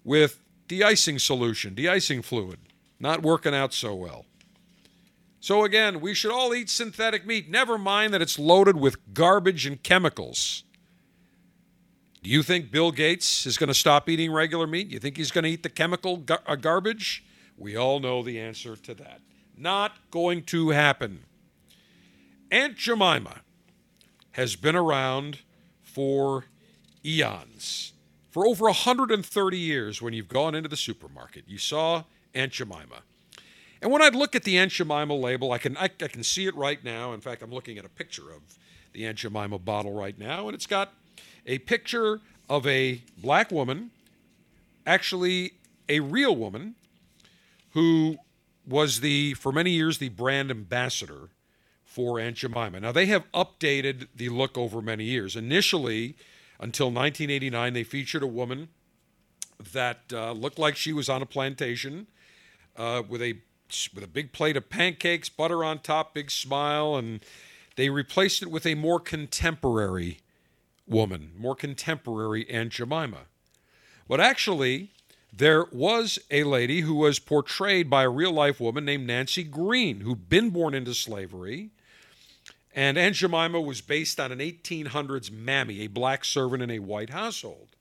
with 0.04 0.40
de-icing 0.68 1.18
solution, 1.18 1.74
de-icing 1.74 2.22
fluid. 2.22 2.58
Not 2.98 3.22
working 3.22 3.54
out 3.54 3.74
so 3.74 3.94
well. 3.94 4.26
So 5.40 5.64
again, 5.64 6.00
we 6.00 6.14
should 6.14 6.30
all 6.30 6.54
eat 6.54 6.70
synthetic 6.70 7.26
meat. 7.26 7.50
Never 7.50 7.76
mind 7.76 8.14
that 8.14 8.22
it's 8.22 8.38
loaded 8.38 8.76
with 8.76 9.12
garbage 9.12 9.66
and 9.66 9.82
chemicals. 9.82 10.62
Do 12.22 12.30
you 12.30 12.44
think 12.44 12.70
Bill 12.70 12.92
Gates 12.92 13.44
is 13.44 13.58
going 13.58 13.66
to 13.68 13.74
stop 13.74 14.08
eating 14.08 14.32
regular 14.32 14.68
meat? 14.68 14.88
You 14.88 15.00
think 15.00 15.16
he's 15.16 15.32
going 15.32 15.42
to 15.42 15.50
eat 15.50 15.64
the 15.64 15.68
chemical 15.68 16.18
gar- 16.18 16.42
uh, 16.46 16.54
garbage? 16.54 17.24
We 17.58 17.76
all 17.76 17.98
know 17.98 18.22
the 18.22 18.38
answer 18.38 18.76
to 18.76 18.94
that. 18.94 19.20
Not 19.56 20.10
going 20.12 20.44
to 20.44 20.70
happen. 20.70 21.24
Aunt 22.52 22.76
Jemima 22.76 23.40
has 24.32 24.54
been 24.54 24.76
around 24.76 25.40
for 25.82 26.44
eons. 27.04 27.91
For 28.32 28.46
over 28.46 28.64
130 28.64 29.58
years, 29.58 30.00
when 30.00 30.14
you've 30.14 30.26
gone 30.26 30.54
into 30.54 30.66
the 30.66 30.76
supermarket, 30.76 31.44
you 31.46 31.58
saw 31.58 32.04
Aunt 32.34 32.50
Jemima. 32.50 33.02
And 33.82 33.92
when 33.92 34.00
I 34.00 34.08
look 34.08 34.34
at 34.34 34.44
the 34.44 34.56
Aunt 34.56 34.72
Jemima 34.72 35.14
label, 35.14 35.52
I 35.52 35.58
can, 35.58 35.76
I, 35.76 35.90
I 36.00 36.08
can 36.08 36.22
see 36.22 36.46
it 36.46 36.56
right 36.56 36.82
now. 36.82 37.12
In 37.12 37.20
fact, 37.20 37.42
I'm 37.42 37.52
looking 37.52 37.76
at 37.76 37.84
a 37.84 37.90
picture 37.90 38.32
of 38.32 38.40
the 38.94 39.06
Aunt 39.06 39.18
Jemima 39.18 39.58
bottle 39.58 39.92
right 39.92 40.18
now, 40.18 40.46
and 40.46 40.54
it's 40.54 40.66
got 40.66 40.94
a 41.46 41.58
picture 41.58 42.20
of 42.48 42.66
a 42.66 43.02
black 43.18 43.50
woman, 43.50 43.90
actually 44.86 45.52
a 45.90 46.00
real 46.00 46.34
woman, 46.34 46.74
who 47.72 48.16
was 48.66 49.00
the, 49.00 49.34
for 49.34 49.52
many 49.52 49.72
years, 49.72 49.98
the 49.98 50.08
brand 50.08 50.50
ambassador 50.50 51.28
for 51.84 52.18
Aunt 52.18 52.36
Jemima. 52.36 52.80
Now, 52.80 52.92
they 52.92 53.06
have 53.06 53.30
updated 53.32 54.08
the 54.16 54.30
look 54.30 54.56
over 54.56 54.80
many 54.80 55.04
years. 55.04 55.36
Initially, 55.36 56.16
until 56.62 56.86
1989, 56.86 57.72
they 57.72 57.82
featured 57.82 58.22
a 58.22 58.26
woman 58.26 58.68
that 59.72 60.00
uh, 60.12 60.30
looked 60.32 60.58
like 60.58 60.76
she 60.76 60.92
was 60.92 61.08
on 61.08 61.20
a 61.20 61.26
plantation 61.26 62.06
uh, 62.76 63.02
with 63.06 63.20
a 63.20 63.38
with 63.94 64.04
a 64.04 64.08
big 64.08 64.32
plate 64.32 64.56
of 64.56 64.68
pancakes, 64.68 65.30
butter 65.30 65.64
on 65.64 65.78
top, 65.78 66.14
big 66.14 66.30
smile, 66.30 66.94
and 66.94 67.24
they 67.76 67.88
replaced 67.88 68.42
it 68.42 68.50
with 68.50 68.66
a 68.66 68.74
more 68.74 69.00
contemporary 69.00 70.20
woman, 70.86 71.32
more 71.38 71.54
contemporary 71.54 72.48
Aunt 72.50 72.70
Jemima. 72.70 73.22
But 74.06 74.20
actually, 74.20 74.90
there 75.32 75.64
was 75.72 76.18
a 76.30 76.44
lady 76.44 76.82
who 76.82 76.94
was 76.94 77.18
portrayed 77.18 77.88
by 77.88 78.02
a 78.02 78.10
real 78.10 78.32
life 78.32 78.60
woman 78.60 78.84
named 78.84 79.06
Nancy 79.06 79.42
Green, 79.42 80.00
who'd 80.00 80.28
been 80.28 80.50
born 80.50 80.74
into 80.74 80.92
slavery. 80.92 81.70
And 82.74 82.96
Aunt 82.96 83.16
Jemima 83.16 83.60
was 83.60 83.80
based 83.80 84.18
on 84.18 84.32
an 84.32 84.38
1800s 84.38 85.30
mammy, 85.30 85.82
a 85.82 85.88
black 85.88 86.24
servant 86.24 86.62
in 86.62 86.70
a 86.70 86.78
white 86.78 87.10
household. 87.10 87.76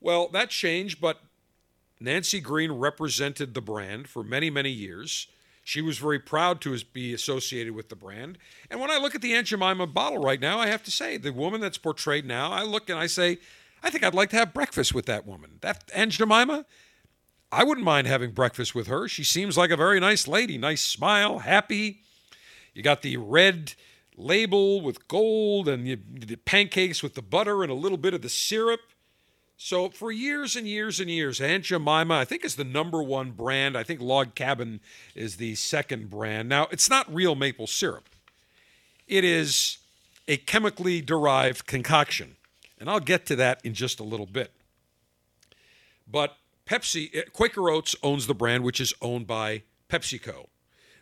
Well, 0.00 0.28
that 0.28 0.50
changed, 0.50 1.00
but 1.00 1.20
Nancy 2.00 2.40
Green 2.40 2.72
represented 2.72 3.54
the 3.54 3.60
brand 3.60 4.08
for 4.08 4.22
many, 4.22 4.50
many 4.50 4.70
years. 4.70 5.28
She 5.62 5.82
was 5.82 5.98
very 5.98 6.18
proud 6.18 6.60
to 6.62 6.76
be 6.92 7.12
associated 7.12 7.74
with 7.74 7.90
the 7.90 7.96
brand. 7.96 8.38
And 8.70 8.80
when 8.80 8.90
I 8.90 8.98
look 8.98 9.14
at 9.14 9.22
the 9.22 9.34
Aunt 9.34 9.48
Jemima 9.48 9.86
bottle 9.86 10.18
right 10.18 10.40
now, 10.40 10.58
I 10.58 10.68
have 10.68 10.82
to 10.84 10.90
say, 10.90 11.16
the 11.16 11.32
woman 11.32 11.60
that's 11.60 11.78
portrayed 11.78 12.24
now, 12.24 12.50
I 12.50 12.62
look 12.62 12.88
and 12.88 12.98
I 12.98 13.06
say, 13.06 13.38
I 13.82 13.90
think 13.90 14.02
I'd 14.02 14.14
like 14.14 14.30
to 14.30 14.36
have 14.36 14.54
breakfast 14.54 14.94
with 14.94 15.06
that 15.06 15.26
woman. 15.26 15.58
That 15.60 15.90
Aunt 15.94 16.12
Jemima, 16.12 16.64
I 17.52 17.64
wouldn't 17.64 17.84
mind 17.84 18.06
having 18.06 18.32
breakfast 18.32 18.74
with 18.74 18.86
her. 18.86 19.08
She 19.08 19.24
seems 19.24 19.56
like 19.56 19.70
a 19.70 19.76
very 19.76 20.00
nice 20.00 20.26
lady, 20.26 20.58
nice 20.58 20.82
smile, 20.82 21.40
happy. 21.40 22.00
You 22.74 22.82
got 22.82 23.02
the 23.02 23.16
red 23.16 23.74
label 24.18 24.80
with 24.80 25.06
gold 25.08 25.68
and 25.68 25.86
the 25.86 26.36
pancakes 26.36 27.02
with 27.02 27.14
the 27.14 27.22
butter 27.22 27.62
and 27.62 27.70
a 27.70 27.74
little 27.74 27.96
bit 27.96 28.12
of 28.12 28.20
the 28.20 28.28
syrup. 28.28 28.80
So 29.56 29.90
for 29.90 30.12
years 30.12 30.56
and 30.56 30.66
years 30.66 31.00
and 31.00 31.08
years, 31.08 31.40
Aunt 31.40 31.64
Jemima, 31.64 32.14
I 32.14 32.24
think, 32.24 32.44
is 32.44 32.56
the 32.56 32.64
number 32.64 33.02
one 33.02 33.30
brand. 33.30 33.76
I 33.76 33.82
think 33.82 34.00
Log 34.00 34.34
Cabin 34.34 34.80
is 35.14 35.36
the 35.36 35.54
second 35.54 36.10
brand. 36.10 36.48
Now, 36.48 36.68
it's 36.70 36.90
not 36.90 37.12
real 37.12 37.34
maple 37.34 37.66
syrup. 37.66 38.08
It 39.06 39.24
is 39.24 39.78
a 40.26 40.36
chemically 40.36 41.00
derived 41.00 41.66
concoction. 41.66 42.36
And 42.78 42.88
I'll 42.88 43.00
get 43.00 43.26
to 43.26 43.36
that 43.36 43.60
in 43.64 43.74
just 43.74 43.98
a 43.98 44.04
little 44.04 44.26
bit. 44.26 44.52
But 46.06 46.36
Pepsi, 46.66 47.10
eh, 47.14 47.22
Quaker 47.32 47.70
Oats 47.70 47.96
owns 48.02 48.26
the 48.26 48.34
brand, 48.34 48.62
which 48.62 48.80
is 48.80 48.94
owned 49.00 49.26
by 49.26 49.62
PepsiCo. 49.88 50.46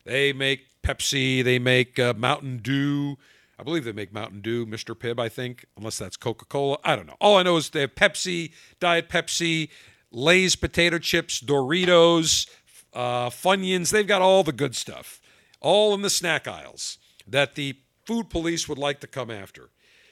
They 0.07 0.33
make 0.33 0.69
Pepsi, 0.83 1.43
they 1.43 1.59
make 1.59 1.99
uh, 1.99 2.15
Mountain 2.17 2.59
Dew, 2.59 3.19
I 3.59 3.65
believe 3.65 3.85
they 3.85 3.93
make 3.93 4.13
Mountain 4.13 4.41
Dew, 4.41 4.65
Mr. 4.65 4.95
Pibb, 4.95 5.19
I 5.19 5.29
think, 5.29 5.65
unless 5.77 5.99
that's 5.99 6.17
Coca 6.17 6.45
Cola. 6.45 6.79
I 6.85 6.95
don't 6.95 7.07
know. 7.07 7.17
All 7.21 7.37
I 7.37 7.43
know 7.43 7.57
is 7.57 7.71
they 7.71 7.81
have 7.81 7.97
Pepsi, 7.97 8.53
Diet 8.79 9.09
Pepsi, 9.09 9.69
Lay's 10.13 10.55
potato 10.55 10.99
chips, 10.99 11.41
Doritos, 11.41 12.49
uh, 12.93 13.31
Funyuns. 13.31 13.91
They've 13.91 14.07
got 14.07 14.23
all 14.23 14.45
the 14.45 14.53
good 14.53 14.77
stuff, 14.77 15.21
all 15.61 15.93
in 15.93 16.03
the 16.03 16.11
snack 16.11 16.47
aisles 16.47 16.99
that 17.27 17.57
the 17.57 17.77
food 18.05 18.31
police 18.31 18.69
would 18.69 18.79
like 18.79 19.01
to 19.01 19.09
come 19.09 19.31
after. 19.31 19.71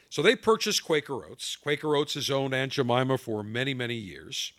So 0.08 0.22
they 0.22 0.34
purchased 0.34 0.84
Quaker 0.84 1.24
Oats. 1.24 1.54
Quaker 1.54 1.94
Oats 1.94 2.14
has 2.14 2.30
owned 2.30 2.52
Aunt 2.52 2.72
Jemima 2.72 3.16
for 3.18 3.44
many, 3.44 3.74
many 3.74 3.94
years. 3.94 4.52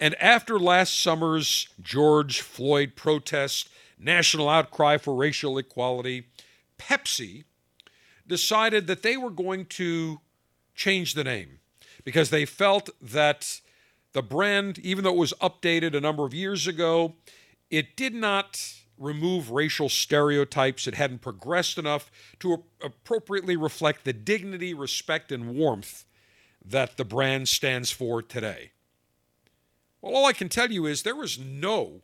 And 0.00 0.14
after 0.16 0.58
last 0.58 1.00
summer's 1.00 1.68
George 1.80 2.40
Floyd 2.40 2.92
protest, 2.96 3.70
national 3.98 4.48
outcry 4.48 4.96
for 4.96 5.14
racial 5.14 5.58
equality, 5.58 6.26
Pepsi 6.78 7.44
decided 8.26 8.86
that 8.86 9.02
they 9.02 9.16
were 9.16 9.30
going 9.30 9.64
to 9.66 10.20
change 10.74 11.14
the 11.14 11.24
name 11.24 11.58
because 12.04 12.30
they 12.30 12.44
felt 12.44 12.90
that 13.00 13.60
the 14.12 14.22
brand, 14.22 14.78
even 14.78 15.04
though 15.04 15.14
it 15.14 15.16
was 15.16 15.34
updated 15.40 15.94
a 15.94 16.00
number 16.00 16.24
of 16.24 16.32
years 16.32 16.66
ago, 16.66 17.14
it 17.70 17.96
did 17.96 18.14
not 18.14 18.74
remove 18.96 19.50
racial 19.50 19.88
stereotypes. 19.88 20.86
It 20.86 20.94
hadn't 20.94 21.20
progressed 21.20 21.78
enough 21.78 22.10
to 22.40 22.64
appropriately 22.82 23.56
reflect 23.56 24.04
the 24.04 24.12
dignity, 24.12 24.74
respect, 24.74 25.30
and 25.30 25.54
warmth 25.54 26.04
that 26.64 26.96
the 26.96 27.04
brand 27.04 27.48
stands 27.48 27.90
for 27.90 28.22
today. 28.22 28.72
Well, 30.00 30.14
all 30.14 30.26
I 30.26 30.32
can 30.32 30.48
tell 30.48 30.70
you 30.70 30.86
is 30.86 31.02
there 31.02 31.14
was 31.14 31.38
no 31.38 32.02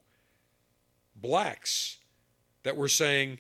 blacks 1.14 1.99
that 2.62 2.76
were 2.76 2.88
saying, 2.88 3.38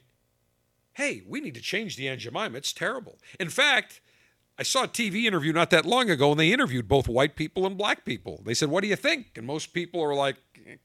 hey, 0.94 1.22
we 1.26 1.40
need 1.40 1.54
to 1.54 1.60
change 1.60 1.96
the 1.96 2.08
Aunt 2.08 2.20
Jemima. 2.20 2.56
It's 2.56 2.72
terrible. 2.72 3.18
In 3.40 3.48
fact, 3.50 4.00
I 4.58 4.62
saw 4.62 4.84
a 4.84 4.88
TV 4.88 5.24
interview 5.24 5.52
not 5.52 5.70
that 5.70 5.84
long 5.84 6.08
ago, 6.08 6.30
and 6.30 6.38
they 6.38 6.52
interviewed 6.52 6.86
both 6.86 7.08
white 7.08 7.34
people 7.34 7.66
and 7.66 7.76
black 7.76 8.04
people. 8.04 8.40
They 8.44 8.54
said, 8.54 8.70
What 8.70 8.82
do 8.82 8.88
you 8.88 8.96
think? 8.96 9.36
And 9.36 9.46
most 9.46 9.72
people 9.74 10.00
are 10.00 10.14
like, 10.14 10.36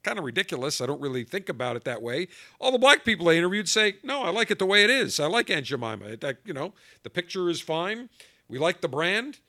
kind 0.03 0.17
of 0.17 0.25
ridiculous. 0.25 0.81
I 0.81 0.88
don't 0.88 1.01
really 1.01 1.24
think 1.24 1.50
about 1.50 1.75
it 1.75 1.84
that 1.84 2.01
way. 2.01 2.27
All 2.60 2.72
the 2.72 2.79
black 2.79 3.05
people 3.05 3.27
they 3.27 3.38
interviewed 3.38 3.69
say, 3.69 3.98
No, 4.03 4.24
I 4.24 4.31
like 4.31 4.50
it 4.50 4.58
the 4.58 4.65
way 4.65 4.84
it 4.84 4.89
is. 4.89 5.19
I 5.19 5.27
like 5.27 5.50
Aunt 5.50 5.65
Jemima. 5.65 6.05
It, 6.05 6.39
you 6.46 6.53
know, 6.53 6.74
the 7.03 7.10
picture 7.12 7.50
is 7.50 7.62
fine. 7.62 8.10
We 8.48 8.58
like 8.58 8.81
the 8.81 8.88
brand. 8.88 9.39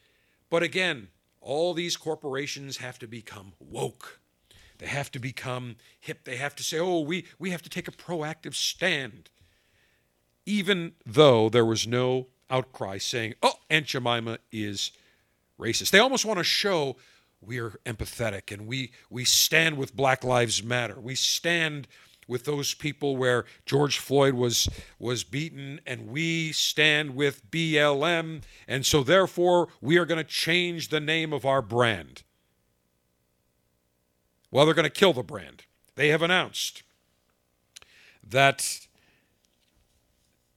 But 0.50 0.62
again, 0.62 1.08
all 1.40 1.72
these 1.72 1.96
corporations 1.96 2.78
have 2.78 2.98
to 2.98 3.06
become 3.06 3.54
woke. 3.58 4.20
They 4.80 4.88
have 4.88 5.10
to 5.12 5.18
become 5.18 5.76
hip. 5.98 6.24
They 6.24 6.36
have 6.36 6.56
to 6.56 6.64
say, 6.64 6.78
Oh, 6.78 7.00
we, 7.00 7.24
we 7.38 7.50
have 7.50 7.62
to 7.62 7.70
take 7.70 7.88
a 7.88 7.92
proactive 7.92 8.54
stand 8.54 9.30
even 10.46 10.92
though 11.06 11.48
there 11.48 11.64
was 11.64 11.86
no 11.86 12.26
outcry 12.50 12.98
saying, 12.98 13.34
oh, 13.42 13.54
Aunt 13.70 13.86
Jemima 13.86 14.38
is 14.50 14.90
racist. 15.58 15.90
They 15.90 15.98
almost 15.98 16.24
want 16.24 16.38
to 16.38 16.44
show 16.44 16.96
we're 17.40 17.78
empathetic 17.86 18.52
and 18.52 18.66
we, 18.66 18.92
we 19.08 19.24
stand 19.24 19.76
with 19.78 19.94
Black 19.94 20.24
Lives 20.24 20.62
Matter. 20.62 20.98
We 20.98 21.14
stand 21.14 21.86
with 22.26 22.44
those 22.44 22.74
people 22.74 23.16
where 23.16 23.44
George 23.64 23.98
Floyd 23.98 24.34
was, 24.34 24.68
was 25.00 25.24
beaten, 25.24 25.80
and 25.84 26.08
we 26.08 26.52
stand 26.52 27.16
with 27.16 27.50
BLM, 27.50 28.42
and 28.68 28.86
so 28.86 29.02
therefore 29.02 29.66
we 29.80 29.98
are 29.98 30.04
going 30.04 30.18
to 30.18 30.22
change 30.22 30.88
the 30.88 31.00
name 31.00 31.32
of 31.32 31.44
our 31.44 31.60
brand. 31.60 32.22
Well, 34.50 34.64
they're 34.64 34.74
going 34.74 34.84
to 34.84 34.90
kill 34.90 35.12
the 35.12 35.22
brand. 35.22 35.64
They 35.94 36.08
have 36.08 36.22
announced 36.22 36.82
that 38.26 38.86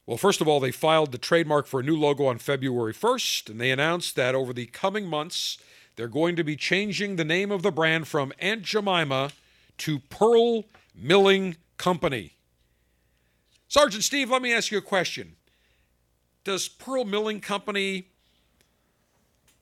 well, 0.06 0.18
first 0.18 0.42
of 0.42 0.48
all, 0.48 0.60
they 0.60 0.70
filed 0.70 1.12
the 1.12 1.18
trademark 1.18 1.66
for 1.66 1.80
a 1.80 1.82
new 1.82 1.96
logo 1.96 2.26
on 2.26 2.36
February 2.38 2.92
1st, 2.92 3.48
and 3.48 3.60
they 3.60 3.70
announced 3.70 4.16
that 4.16 4.34
over 4.34 4.52
the 4.52 4.66
coming 4.66 5.06
months, 5.06 5.56
they're 5.96 6.08
going 6.08 6.36
to 6.36 6.44
be 6.44 6.56
changing 6.56 7.16
the 7.16 7.24
name 7.24 7.50
of 7.50 7.62
the 7.62 7.72
brand 7.72 8.06
from 8.06 8.32
Aunt 8.38 8.62
Jemima 8.62 9.30
to 9.78 10.00
Pearl 10.10 10.64
Milling 10.94 11.56
Company. 11.78 12.34
Sergeant 13.66 14.04
Steve, 14.04 14.30
let 14.30 14.42
me 14.42 14.52
ask 14.52 14.70
you 14.70 14.76
a 14.76 14.82
question. 14.82 15.36
Does 16.44 16.68
Pearl 16.68 17.06
Milling 17.06 17.40
Company 17.40 18.08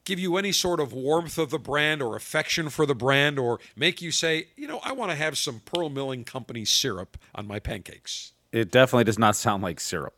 give 0.05 0.19
you 0.19 0.37
any 0.37 0.53
sort 0.53 0.81
of 0.81 0.93
warmth 0.93 1.39
of 1.39 1.51
the 1.51 1.59
brand 1.59 2.03
or 2.03 2.17
affection 2.17 2.69
for 2.69 2.87
the 2.87 2.95
brand 2.95 3.39
or 3.39 3.61
make 3.77 4.03
you 4.03 4.11
say, 4.11 4.49
you 4.57 4.67
know, 4.67 4.81
I 4.83 4.93
want 4.93 5.11
to 5.11 5.17
have 5.17 5.39
some 5.39 5.61
Pearl 5.61 5.89
Milling 5.89 6.25
Company 6.25 6.65
syrup 6.65 7.17
on 7.35 7.47
my 7.47 7.59
pancakes? 7.59 8.33
It 8.51 8.71
definitely 8.71 9.05
does 9.05 9.19
not 9.19 9.37
sound 9.37 9.63
like 9.63 9.81
syrup. 9.81 10.15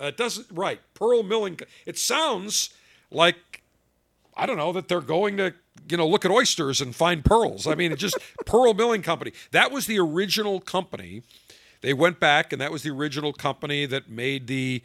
Uh, 0.00 0.06
it 0.06 0.16
doesn't, 0.16 0.46
right. 0.52 0.80
Pearl 0.94 1.22
Milling, 1.22 1.58
it 1.84 1.98
sounds 1.98 2.70
like, 3.10 3.62
I 4.36 4.46
don't 4.46 4.56
know, 4.56 4.72
that 4.72 4.88
they're 4.88 5.00
going 5.00 5.36
to, 5.38 5.54
you 5.88 5.96
know, 5.96 6.06
look 6.06 6.24
at 6.24 6.30
oysters 6.30 6.80
and 6.80 6.94
find 6.94 7.24
pearls. 7.24 7.66
I 7.66 7.74
mean, 7.74 7.92
it 7.92 7.98
just 7.98 8.16
Pearl 8.46 8.74
Milling 8.74 9.02
Company. 9.02 9.32
That 9.50 9.72
was 9.72 9.86
the 9.86 9.98
original 9.98 10.60
company. 10.60 11.22
They 11.80 11.92
went 11.92 12.20
back, 12.20 12.52
and 12.52 12.60
that 12.60 12.72
was 12.72 12.82
the 12.82 12.90
original 12.90 13.32
company 13.32 13.86
that 13.86 14.08
made 14.08 14.46
the 14.46 14.82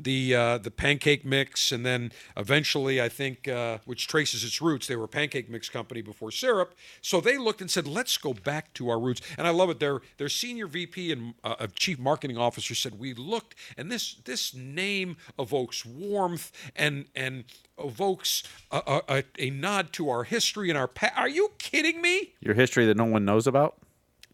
the 0.00 0.34
uh, 0.34 0.58
the 0.58 0.70
pancake 0.70 1.24
mix, 1.24 1.70
and 1.70 1.86
then 1.86 2.12
eventually, 2.36 3.00
I 3.00 3.08
think, 3.08 3.46
uh, 3.46 3.78
which 3.84 4.08
traces 4.08 4.42
its 4.42 4.60
roots, 4.60 4.86
they 4.86 4.96
were 4.96 5.04
a 5.04 5.08
pancake 5.08 5.48
mix 5.48 5.68
company 5.68 6.02
before 6.02 6.30
syrup. 6.30 6.74
So 7.00 7.20
they 7.20 7.38
looked 7.38 7.60
and 7.60 7.70
said, 7.70 7.86
"Let's 7.86 8.16
go 8.16 8.34
back 8.34 8.74
to 8.74 8.88
our 8.88 8.98
roots." 8.98 9.20
And 9.38 9.46
I 9.46 9.50
love 9.50 9.70
it. 9.70 9.78
Their 9.78 10.00
their 10.18 10.28
senior 10.28 10.66
VP 10.66 11.12
and 11.12 11.34
uh, 11.44 11.66
chief 11.76 11.98
marketing 11.98 12.36
officer 12.36 12.74
said, 12.74 12.98
"We 12.98 13.14
looked, 13.14 13.54
and 13.76 13.90
this 13.90 14.14
this 14.24 14.54
name 14.54 15.16
evokes 15.38 15.84
warmth 15.84 16.52
and 16.76 17.06
and." 17.14 17.44
evokes 17.76 18.44
a, 18.70 19.02
a, 19.08 19.24
a 19.36 19.50
nod 19.50 19.92
to 19.92 20.08
our 20.08 20.22
history 20.22 20.68
and 20.68 20.78
our 20.78 20.86
past. 20.86 21.14
Are 21.16 21.28
you 21.28 21.50
kidding 21.58 22.00
me? 22.00 22.34
Your 22.38 22.54
history 22.54 22.86
that 22.86 22.96
no 22.96 23.04
one 23.04 23.24
knows 23.24 23.48
about? 23.48 23.78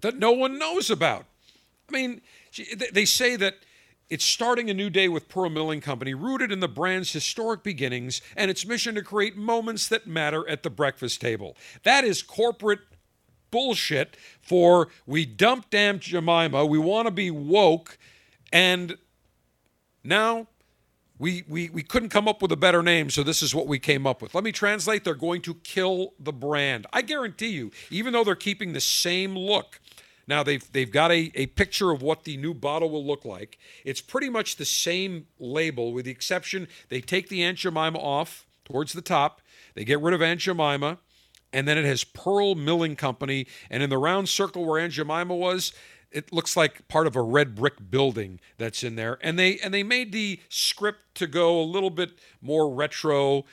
That 0.02 0.18
no 0.18 0.30
one 0.32 0.58
knows 0.58 0.90
about. 0.90 1.24
I 1.88 1.92
mean, 1.92 2.20
they 2.92 3.06
say 3.06 3.36
that 3.36 3.54
it's 4.10 4.24
starting 4.24 4.68
a 4.68 4.74
new 4.74 4.90
day 4.90 5.08
with 5.08 5.28
Pearl 5.28 5.48
Milling 5.48 5.80
Company, 5.80 6.12
rooted 6.14 6.50
in 6.50 6.60
the 6.60 6.68
brand's 6.68 7.12
historic 7.12 7.62
beginnings 7.62 8.20
and 8.36 8.50
its 8.50 8.66
mission 8.66 8.96
to 8.96 9.02
create 9.02 9.36
moments 9.36 9.88
that 9.88 10.06
matter 10.06 10.46
at 10.48 10.64
the 10.64 10.70
breakfast 10.70 11.20
table. 11.20 11.56
That 11.84 12.04
is 12.04 12.22
corporate 12.22 12.80
bullshit 13.50 14.16
for 14.40 14.88
we 15.06 15.24
dumped 15.24 15.74
Aunt 15.74 16.02
Jemima, 16.02 16.66
we 16.66 16.78
want 16.78 17.06
to 17.06 17.12
be 17.12 17.30
woke, 17.30 17.98
and 18.52 18.96
now 20.02 20.48
we, 21.18 21.44
we, 21.48 21.68
we 21.68 21.82
couldn't 21.82 22.08
come 22.08 22.26
up 22.26 22.40
with 22.40 22.50
a 22.50 22.56
better 22.56 22.82
name, 22.82 23.10
so 23.10 23.22
this 23.22 23.42
is 23.42 23.54
what 23.54 23.66
we 23.66 23.78
came 23.78 24.06
up 24.06 24.22
with. 24.22 24.34
Let 24.34 24.42
me 24.42 24.52
translate. 24.52 25.04
They're 25.04 25.14
going 25.14 25.42
to 25.42 25.54
kill 25.54 26.14
the 26.18 26.32
brand. 26.32 26.86
I 26.94 27.02
guarantee 27.02 27.48
you, 27.48 27.70
even 27.90 28.14
though 28.14 28.24
they're 28.24 28.34
keeping 28.34 28.72
the 28.72 28.80
same 28.80 29.36
look, 29.36 29.79
now 30.30 30.42
they've 30.42 30.72
they've 30.72 30.90
got 30.90 31.10
a, 31.10 31.30
a 31.34 31.46
picture 31.46 31.90
of 31.90 32.00
what 32.00 32.24
the 32.24 32.36
new 32.36 32.54
bottle 32.54 32.88
will 32.88 33.04
look 33.04 33.24
like. 33.24 33.58
It's 33.84 34.00
pretty 34.00 34.30
much 34.30 34.56
the 34.56 34.64
same 34.64 35.26
label, 35.38 35.92
with 35.92 36.06
the 36.06 36.10
exception 36.10 36.68
they 36.88 37.00
take 37.00 37.28
the 37.28 37.42
Aunt 37.42 37.58
Jemima 37.58 37.98
off 37.98 38.46
towards 38.64 38.92
the 38.92 39.02
top. 39.02 39.42
They 39.74 39.84
get 39.84 40.00
rid 40.00 40.14
of 40.14 40.22
Aunt 40.22 40.40
Jemima, 40.40 40.98
and 41.52 41.66
then 41.68 41.76
it 41.76 41.84
has 41.84 42.04
Pearl 42.04 42.54
Milling 42.54 42.96
Company. 42.96 43.46
And 43.68 43.82
in 43.82 43.90
the 43.90 43.98
round 43.98 44.28
circle 44.28 44.64
where 44.64 44.80
Aunt 44.80 44.92
Jemima 44.92 45.34
was, 45.34 45.72
it 46.10 46.32
looks 46.32 46.56
like 46.56 46.86
part 46.88 47.06
of 47.06 47.16
a 47.16 47.22
red 47.22 47.54
brick 47.54 47.90
building 47.90 48.40
that's 48.58 48.82
in 48.82 48.96
there. 48.96 49.18
And 49.22 49.38
they 49.38 49.58
and 49.58 49.72
they 49.72 49.82
made 49.82 50.12
the 50.12 50.40
script 50.48 51.14
to 51.16 51.26
go 51.26 51.60
a 51.60 51.62
little 51.62 51.90
bit 51.90 52.18
more 52.40 52.72
retro. 52.72 53.44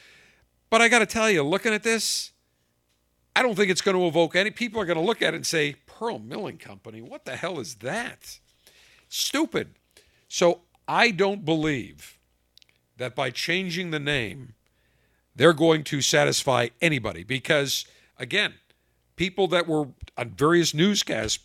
But 0.69 0.81
I 0.81 0.89
got 0.89 0.99
to 0.99 1.05
tell 1.05 1.29
you, 1.29 1.43
looking 1.43 1.73
at 1.73 1.83
this, 1.83 2.31
I 3.37 3.43
don't 3.43 3.53
think 3.53 3.69
it's 3.69 3.81
going 3.81 3.95
to 3.95 4.07
evoke 4.07 4.35
any. 4.35 4.49
People 4.49 4.81
are 4.81 4.85
going 4.85 4.97
to 4.97 5.03
look 5.03 5.21
at 5.21 5.35
it 5.35 5.37
and 5.37 5.45
say, 5.45 5.75
Pearl 5.85 6.17
Milling 6.17 6.57
Company. 6.57 7.01
What 7.01 7.25
the 7.25 7.35
hell 7.35 7.59
is 7.59 7.75
that? 7.75 8.39
Stupid. 9.09 9.75
So 10.27 10.61
I 10.87 11.11
don't 11.11 11.45
believe 11.45 12.17
that 12.97 13.13
by 13.13 13.29
changing 13.29 13.91
the 13.91 13.99
name, 13.99 14.55
they're 15.35 15.53
going 15.53 15.83
to 15.83 16.01
satisfy 16.01 16.69
anybody 16.81 17.23
because, 17.23 17.85
again, 18.17 18.55
people 19.17 19.47
that 19.49 19.67
were 19.67 19.89
on 20.17 20.31
various 20.31 20.73
newscasts, 20.73 21.37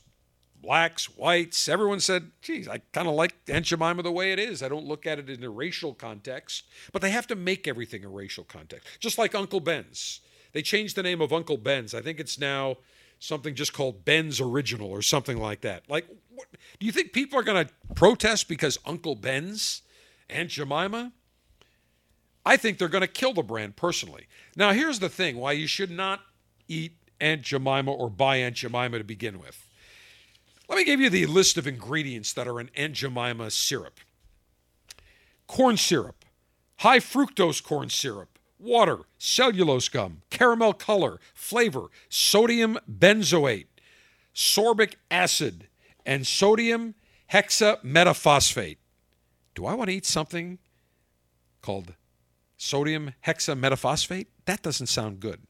blacks, 0.62 1.10
whites, 1.14 1.68
everyone 1.68 2.00
said, 2.00 2.30
geez, 2.40 2.68
I 2.68 2.78
kind 2.92 3.06
of 3.06 3.12
like 3.12 3.34
Aunt 3.48 3.66
Jemima 3.66 4.02
the 4.02 4.10
way 4.10 4.32
it 4.32 4.38
is. 4.38 4.62
I 4.62 4.70
don't 4.70 4.86
look 4.86 5.06
at 5.06 5.18
it 5.18 5.28
in 5.28 5.44
a 5.44 5.50
racial 5.50 5.92
context, 5.92 6.64
but 6.90 7.02
they 7.02 7.10
have 7.10 7.26
to 7.26 7.36
make 7.36 7.68
everything 7.68 8.02
a 8.02 8.08
racial 8.08 8.44
context, 8.44 8.88
just 8.98 9.18
like 9.18 9.34
Uncle 9.34 9.60
Ben's. 9.60 10.22
They 10.52 10.62
changed 10.62 10.96
the 10.96 11.02
name 11.02 11.20
of 11.20 11.32
Uncle 11.32 11.56
Ben's. 11.56 11.94
I 11.94 12.02
think 12.02 12.20
it's 12.20 12.38
now 12.38 12.76
something 13.18 13.54
just 13.54 13.72
called 13.72 14.04
Ben's 14.04 14.40
Original 14.40 14.90
or 14.90 15.02
something 15.02 15.38
like 15.38 15.60
that. 15.62 15.84
Like, 15.88 16.06
what, 16.34 16.46
do 16.78 16.86
you 16.86 16.92
think 16.92 17.12
people 17.12 17.38
are 17.38 17.42
going 17.42 17.66
to 17.66 17.72
protest 17.94 18.48
because 18.48 18.78
Uncle 18.84 19.14
Ben's, 19.14 19.82
Aunt 20.28 20.50
Jemima? 20.50 21.12
I 22.44 22.56
think 22.56 22.78
they're 22.78 22.88
going 22.88 23.02
to 23.02 23.06
kill 23.06 23.32
the 23.32 23.42
brand 23.42 23.76
personally. 23.76 24.26
Now, 24.56 24.72
here's 24.72 24.98
the 24.98 25.08
thing 25.08 25.36
why 25.36 25.52
you 25.52 25.66
should 25.66 25.90
not 25.90 26.20
eat 26.68 26.92
Aunt 27.20 27.42
Jemima 27.42 27.92
or 27.92 28.10
buy 28.10 28.36
Aunt 28.36 28.56
Jemima 28.56 28.98
to 28.98 29.04
begin 29.04 29.38
with. 29.38 29.68
Let 30.68 30.76
me 30.78 30.84
give 30.84 31.00
you 31.00 31.10
the 31.10 31.26
list 31.26 31.56
of 31.56 31.66
ingredients 31.66 32.32
that 32.32 32.48
are 32.48 32.58
in 32.58 32.70
Aunt 32.76 32.94
Jemima 32.94 33.50
syrup 33.50 34.00
corn 35.52 35.76
syrup, 35.76 36.24
high 36.78 36.98
fructose 36.98 37.62
corn 37.62 37.90
syrup, 37.90 38.31
water, 38.62 38.98
cellulose 39.18 39.88
gum, 39.88 40.22
caramel 40.30 40.72
color, 40.72 41.18
flavor, 41.34 41.86
sodium 42.08 42.78
benzoate, 42.90 43.66
sorbic 44.34 44.94
acid, 45.10 45.68
and 46.06 46.26
sodium 46.26 46.94
hexametaphosphate. 47.32 48.78
Do 49.54 49.66
I 49.66 49.74
want 49.74 49.90
to 49.90 49.96
eat 49.96 50.06
something 50.06 50.58
called 51.60 51.94
sodium 52.56 53.12
hexametaphosphate? 53.26 54.26
That 54.46 54.62
doesn't 54.62 54.86
sound 54.86 55.20
good. 55.20 55.40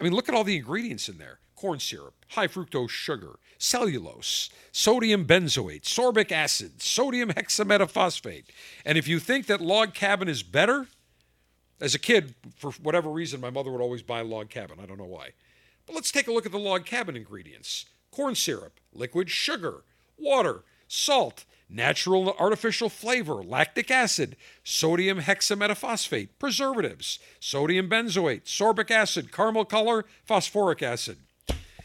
I 0.00 0.04
mean, 0.04 0.12
look 0.12 0.28
at 0.28 0.34
all 0.34 0.44
the 0.44 0.56
ingredients 0.56 1.08
in 1.08 1.18
there 1.18 1.38
corn 1.54 1.78
syrup, 1.78 2.14
high 2.30 2.48
fructose 2.48 2.90
sugar, 2.90 3.38
cellulose, 3.58 4.50
sodium 4.72 5.24
benzoate, 5.24 5.82
sorbic 5.82 6.30
acid, 6.30 6.82
sodium 6.82 7.30
hexametaphosphate. 7.30 8.44
And 8.84 8.98
if 8.98 9.08
you 9.08 9.18
think 9.18 9.46
that 9.46 9.60
log 9.60 9.94
cabin 9.94 10.28
is 10.28 10.42
better, 10.42 10.88
as 11.80 11.94
a 11.94 11.98
kid, 11.98 12.34
for 12.56 12.72
whatever 12.72 13.10
reason, 13.10 13.40
my 13.40 13.50
mother 13.50 13.70
would 13.70 13.80
always 13.80 14.02
buy 14.02 14.20
log 14.20 14.50
cabin. 14.50 14.78
I 14.80 14.86
don't 14.86 14.98
know 14.98 15.04
why. 15.04 15.30
But 15.86 15.94
let's 15.94 16.10
take 16.10 16.28
a 16.28 16.32
look 16.32 16.46
at 16.46 16.52
the 16.52 16.58
log 16.58 16.84
cabin 16.84 17.16
ingredients 17.16 17.86
corn 18.10 18.34
syrup, 18.34 18.78
liquid 18.92 19.28
sugar, 19.28 19.82
water, 20.16 20.62
salt, 20.86 21.44
natural 21.68 22.30
and 22.30 22.38
artificial 22.38 22.88
flavor, 22.88 23.42
lactic 23.42 23.90
acid, 23.90 24.36
sodium 24.62 25.20
hexametaphosphate, 25.20 26.28
preservatives, 26.38 27.18
sodium 27.40 27.88
benzoate, 27.88 28.44
sorbic 28.44 28.90
acid, 28.90 29.32
caramel 29.32 29.64
color, 29.64 30.04
phosphoric 30.24 30.82
acid. 30.82 31.18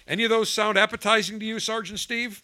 Any 0.07 0.23
of 0.23 0.29
those 0.29 0.49
sound 0.49 0.77
appetizing 0.77 1.39
to 1.39 1.45
you, 1.45 1.59
Sergeant 1.59 1.99
Steve? 1.99 2.41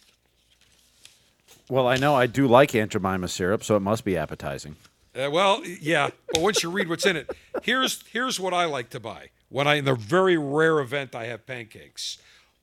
Well, 1.68 1.86
I 1.88 1.96
know 1.96 2.14
I 2.14 2.26
do 2.26 2.46
like 2.46 2.74
Aunt 2.74 2.92
Jemima 2.92 3.28
syrup, 3.28 3.64
so 3.64 3.76
it 3.76 3.80
must 3.80 4.04
be 4.04 4.16
appetizing. 4.16 4.76
Uh, 5.16 5.30
well, 5.30 5.64
yeah, 5.64 6.10
but 6.32 6.42
once 6.42 6.62
you 6.62 6.70
read 6.70 6.88
what's 6.88 7.06
in 7.06 7.16
it, 7.16 7.30
here's 7.62 8.04
here's 8.12 8.38
what 8.38 8.52
I 8.52 8.66
like 8.66 8.90
to 8.90 9.00
buy 9.00 9.30
when 9.48 9.66
I 9.66 9.76
in 9.76 9.84
the 9.84 9.94
very 9.94 10.36
rare 10.36 10.78
event 10.80 11.14
I 11.14 11.26
have 11.26 11.46
pancakes. 11.46 12.18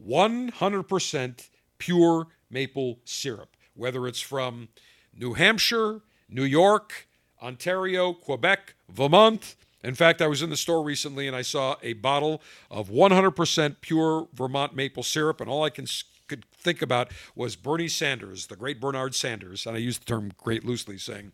100% 0.05 1.47
pure 1.77 2.27
maple 2.49 2.99
syrup, 3.05 3.55
whether 3.73 4.07
it's 4.07 4.19
from 4.19 4.67
New 5.15 5.33
Hampshire, 5.33 6.01
New 6.29 6.43
York, 6.43 7.07
Ontario, 7.41 8.13
Quebec, 8.13 8.75
Vermont. 8.89 9.55
In 9.83 9.95
fact, 9.95 10.21
I 10.21 10.27
was 10.27 10.41
in 10.41 10.49
the 10.49 10.57
store 10.57 10.83
recently 10.83 11.27
and 11.27 11.35
I 11.35 11.41
saw 11.41 11.75
a 11.81 11.93
bottle 11.93 12.41
of 12.69 12.89
100% 12.89 13.75
pure 13.81 14.27
Vermont 14.33 14.75
maple 14.75 15.03
syrup, 15.03 15.41
and 15.41 15.49
all 15.49 15.63
I 15.63 15.69
can 15.69 15.87
could 16.27 16.45
think 16.55 16.81
about 16.81 17.11
was 17.35 17.55
Bernie 17.55 17.87
Sanders, 17.87 18.47
the 18.47 18.55
great 18.55 18.79
Bernard 18.79 19.13
Sanders, 19.13 19.65
and 19.65 19.75
I 19.75 19.79
use 19.79 19.97
the 19.97 20.05
term 20.05 20.31
great 20.37 20.63
loosely, 20.63 20.97
saying, 20.97 21.33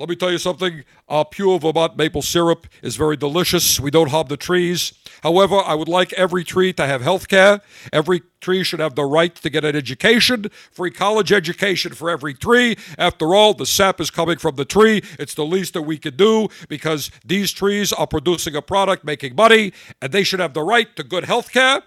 let 0.00 0.08
me 0.08 0.16
tell 0.16 0.32
you 0.32 0.38
something. 0.38 0.82
Uh, 1.10 1.24
pure 1.24 1.58
Vermont 1.58 1.94
maple 1.94 2.22
syrup 2.22 2.66
is 2.82 2.96
very 2.96 3.18
delicious. 3.18 3.78
We 3.78 3.90
don't 3.90 4.08
harm 4.08 4.28
the 4.28 4.36
trees. 4.38 4.94
However, 5.22 5.56
I 5.56 5.74
would 5.74 5.88
like 5.88 6.14
every 6.14 6.42
tree 6.42 6.72
to 6.72 6.86
have 6.86 7.02
health 7.02 7.28
care. 7.28 7.60
Every 7.92 8.22
tree 8.40 8.64
should 8.64 8.80
have 8.80 8.94
the 8.94 9.04
right 9.04 9.34
to 9.34 9.50
get 9.50 9.62
an 9.62 9.76
education, 9.76 10.46
free 10.72 10.90
college 10.90 11.32
education 11.32 11.92
for 11.92 12.08
every 12.08 12.32
tree. 12.32 12.76
After 12.96 13.34
all, 13.34 13.52
the 13.52 13.66
sap 13.66 14.00
is 14.00 14.10
coming 14.10 14.38
from 14.38 14.56
the 14.56 14.64
tree. 14.64 15.02
It's 15.18 15.34
the 15.34 15.44
least 15.44 15.74
that 15.74 15.82
we 15.82 15.98
can 15.98 16.16
do 16.16 16.48
because 16.70 17.10
these 17.22 17.52
trees 17.52 17.92
are 17.92 18.06
producing 18.06 18.56
a 18.56 18.62
product, 18.62 19.04
making 19.04 19.36
money, 19.36 19.74
and 20.00 20.12
they 20.12 20.24
should 20.24 20.40
have 20.40 20.54
the 20.54 20.62
right 20.62 20.96
to 20.96 21.02
good 21.02 21.24
health 21.24 21.52
care, 21.52 21.82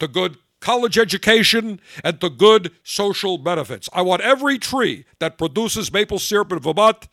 to 0.00 0.06
good 0.06 0.36
college 0.60 0.98
education, 0.98 1.80
and 2.02 2.20
to 2.20 2.28
good 2.28 2.72
social 2.82 3.38
benefits. 3.38 3.88
I 3.94 4.02
want 4.02 4.20
every 4.20 4.58
tree 4.58 5.06
that 5.18 5.38
produces 5.38 5.90
maple 5.90 6.18
syrup 6.18 6.52
in 6.52 6.58
Vermont 6.58 7.08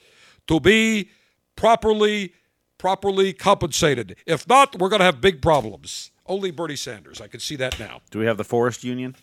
to 0.48 0.60
be 0.60 1.10
properly 1.56 2.34
properly 2.78 3.32
compensated. 3.32 4.16
If 4.26 4.48
not, 4.48 4.80
we're 4.80 4.90
going 4.90 5.02
to 5.02 5.06
have 5.06 5.22
big 5.22 5.40
problems. 5.40 6.10
Only 6.26 6.50
Bernie 6.50 6.76
Sanders. 6.76 7.22
I 7.22 7.28
can 7.28 7.40
see 7.40 7.56
that 7.58 7.80
now. 7.80 8.02
Do 8.10 8.18
we 8.18 8.26
have 8.26 8.38
the 8.38 8.44
forest 8.44 8.84
union? 8.84 9.16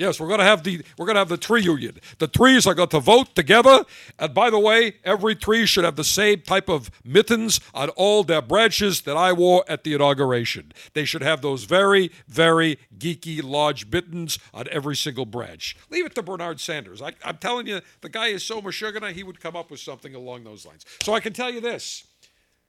Yes, 0.00 0.18
we're 0.18 0.28
going 0.28 0.38
to 0.38 0.46
have 0.46 0.62
the 0.62 0.82
we're 0.96 1.04
going 1.04 1.16
to 1.16 1.20
have 1.20 1.28
the 1.28 1.36
tree 1.36 1.60
union. 1.60 1.98
The 2.16 2.26
trees 2.26 2.66
are 2.66 2.72
going 2.72 2.88
to 2.88 3.00
vote 3.00 3.34
together, 3.34 3.84
and 4.18 4.32
by 4.32 4.48
the 4.48 4.58
way, 4.58 4.94
every 5.04 5.36
tree 5.36 5.66
should 5.66 5.84
have 5.84 5.96
the 5.96 6.04
same 6.04 6.40
type 6.40 6.70
of 6.70 6.90
mittens 7.04 7.60
on 7.74 7.90
all 7.90 8.24
their 8.24 8.40
branches 8.40 9.02
that 9.02 9.18
I 9.18 9.34
wore 9.34 9.62
at 9.68 9.84
the 9.84 9.92
inauguration. 9.92 10.72
They 10.94 11.04
should 11.04 11.20
have 11.20 11.42
those 11.42 11.64
very 11.64 12.10
very 12.26 12.78
geeky 12.96 13.42
large 13.44 13.92
mittens 13.92 14.38
on 14.54 14.68
every 14.70 14.96
single 14.96 15.26
branch. 15.26 15.76
Leave 15.90 16.06
it 16.06 16.14
to 16.14 16.22
Bernard 16.22 16.60
Sanders. 16.60 17.02
I, 17.02 17.12
am 17.22 17.36
telling 17.36 17.66
you, 17.66 17.82
the 18.00 18.08
guy 18.08 18.28
is 18.28 18.42
so 18.42 18.62
mashugana, 18.62 19.12
he 19.12 19.22
would 19.22 19.38
come 19.38 19.54
up 19.54 19.70
with 19.70 19.80
something 19.80 20.14
along 20.14 20.44
those 20.44 20.64
lines. 20.64 20.86
So 21.02 21.12
I 21.12 21.20
can 21.20 21.34
tell 21.34 21.50
you 21.50 21.60
this: 21.60 22.06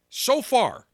so 0.10 0.42
far, 0.42 0.86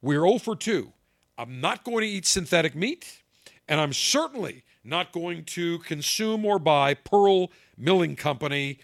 we're 0.00 0.26
0 0.26 0.38
for 0.38 0.56
2. 0.56 0.90
I'm 1.36 1.60
not 1.60 1.84
going 1.84 2.00
to 2.00 2.08
eat 2.08 2.24
synthetic 2.24 2.74
meat, 2.74 3.20
and 3.68 3.78
I'm 3.78 3.92
certainly 3.92 4.62
not 4.86 5.12
going 5.12 5.44
to 5.44 5.78
consume 5.80 6.44
or 6.44 6.58
buy 6.58 6.94
Pearl 6.94 7.50
Milling 7.76 8.16
Company 8.16 8.78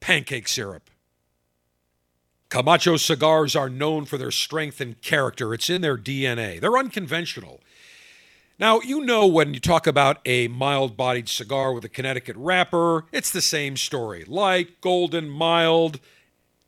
pancake 0.00 0.48
syrup. 0.48 0.90
Camacho 2.48 2.96
cigars 2.98 3.56
are 3.56 3.70
known 3.70 4.04
for 4.04 4.18
their 4.18 4.30
strength 4.30 4.80
and 4.80 5.00
character. 5.00 5.54
It's 5.54 5.70
in 5.70 5.80
their 5.80 5.96
DNA. 5.96 6.60
They're 6.60 6.76
unconventional. 6.76 7.60
Now, 8.58 8.80
you 8.80 9.00
know 9.00 9.26
when 9.26 9.54
you 9.54 9.60
talk 9.60 9.86
about 9.86 10.18
a 10.26 10.48
mild 10.48 10.96
bodied 10.96 11.28
cigar 11.28 11.72
with 11.72 11.84
a 11.84 11.88
Connecticut 11.88 12.36
wrapper, 12.36 13.06
it's 13.10 13.30
the 13.30 13.40
same 13.40 13.76
story. 13.76 14.24
Light, 14.24 14.80
golden, 14.80 15.30
mild, 15.30 15.98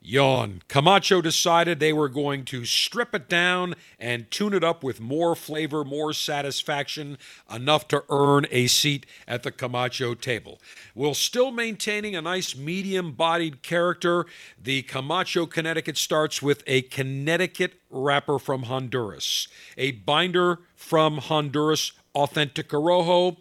Yawn. 0.07 0.61
Camacho 0.69 1.23
decided 1.23 1.81
they 1.81 1.93
were 1.93 2.11
going 2.11 2.45
to 2.45 2.67
strip 2.67 3.15
it 3.15 3.27
down 3.27 3.75
and 3.99 4.31
tune 4.31 4.53
it 4.53 4.63
up 4.63 4.85
with 4.85 5.01
more 5.01 5.35
flavor, 5.35 5.83
more 5.83 6.13
satisfaction, 6.13 7.17
enough 7.53 7.89
to 7.89 8.05
earn 8.11 8.47
a 8.51 8.67
seat 8.67 9.07
at 9.27 9.45
the 9.45 9.51
Camacho 9.51 10.15
table. 10.15 10.61
While 10.93 11.15
still 11.15 11.51
maintaining 11.51 12.15
a 12.15 12.21
nice 12.21 12.55
medium 12.55 13.13
bodied 13.13 13.63
character, 13.63 14.27
the 14.63 14.83
Camacho 14.83 15.47
Connecticut 15.47 15.97
starts 15.97 16.43
with 16.43 16.63
a 16.67 16.83
Connecticut 16.83 17.81
wrapper 17.89 18.39
from 18.39 18.65
Honduras, 18.65 19.49
a 19.79 19.93
binder 19.93 20.59
from 20.77 21.17
Honduras 21.17 21.93
Authentic 22.15 22.69
Corojo, 22.69 23.39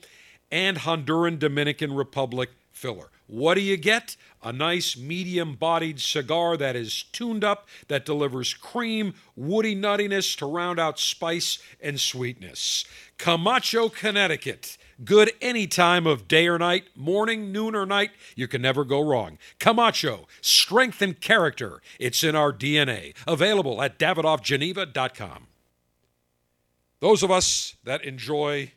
and 0.49 0.77
Honduran 0.77 1.37
Dominican 1.39 1.93
Republic 1.93 2.51
filler. 2.71 3.09
What 3.27 3.55
do 3.55 3.61
you 3.61 3.77
get? 3.77 4.15
A 4.43 4.51
nice 4.51 4.97
medium 4.97 5.55
bodied 5.55 5.99
cigar 6.01 6.57
that 6.57 6.75
is 6.75 7.03
tuned 7.03 7.43
up, 7.43 7.67
that 7.87 8.05
delivers 8.05 8.53
cream, 8.53 9.13
woody 9.35 9.75
nuttiness 9.75 10.35
to 10.37 10.45
round 10.45 10.79
out 10.79 10.99
spice 10.99 11.59
and 11.81 11.99
sweetness. 11.99 12.83
Camacho, 13.17 13.87
Connecticut. 13.89 14.77
Good 15.03 15.31
any 15.41 15.65
time 15.65 16.05
of 16.05 16.27
day 16.27 16.47
or 16.47 16.59
night, 16.59 16.85
morning, 16.95 17.51
noon, 17.51 17.75
or 17.75 17.85
night. 17.85 18.11
You 18.35 18.47
can 18.47 18.61
never 18.61 18.83
go 18.83 19.01
wrong. 19.01 19.37
Camacho, 19.59 20.27
strength 20.41 21.01
and 21.01 21.19
character. 21.19 21.81
It's 21.99 22.23
in 22.23 22.35
our 22.35 22.53
DNA. 22.53 23.13
Available 23.25 23.81
at 23.81 23.97
davidoffgeneva.com. 23.97 25.47
Those 26.99 27.23
of 27.23 27.31
us 27.31 27.75
that 27.83 28.03
enjoy 28.03 28.73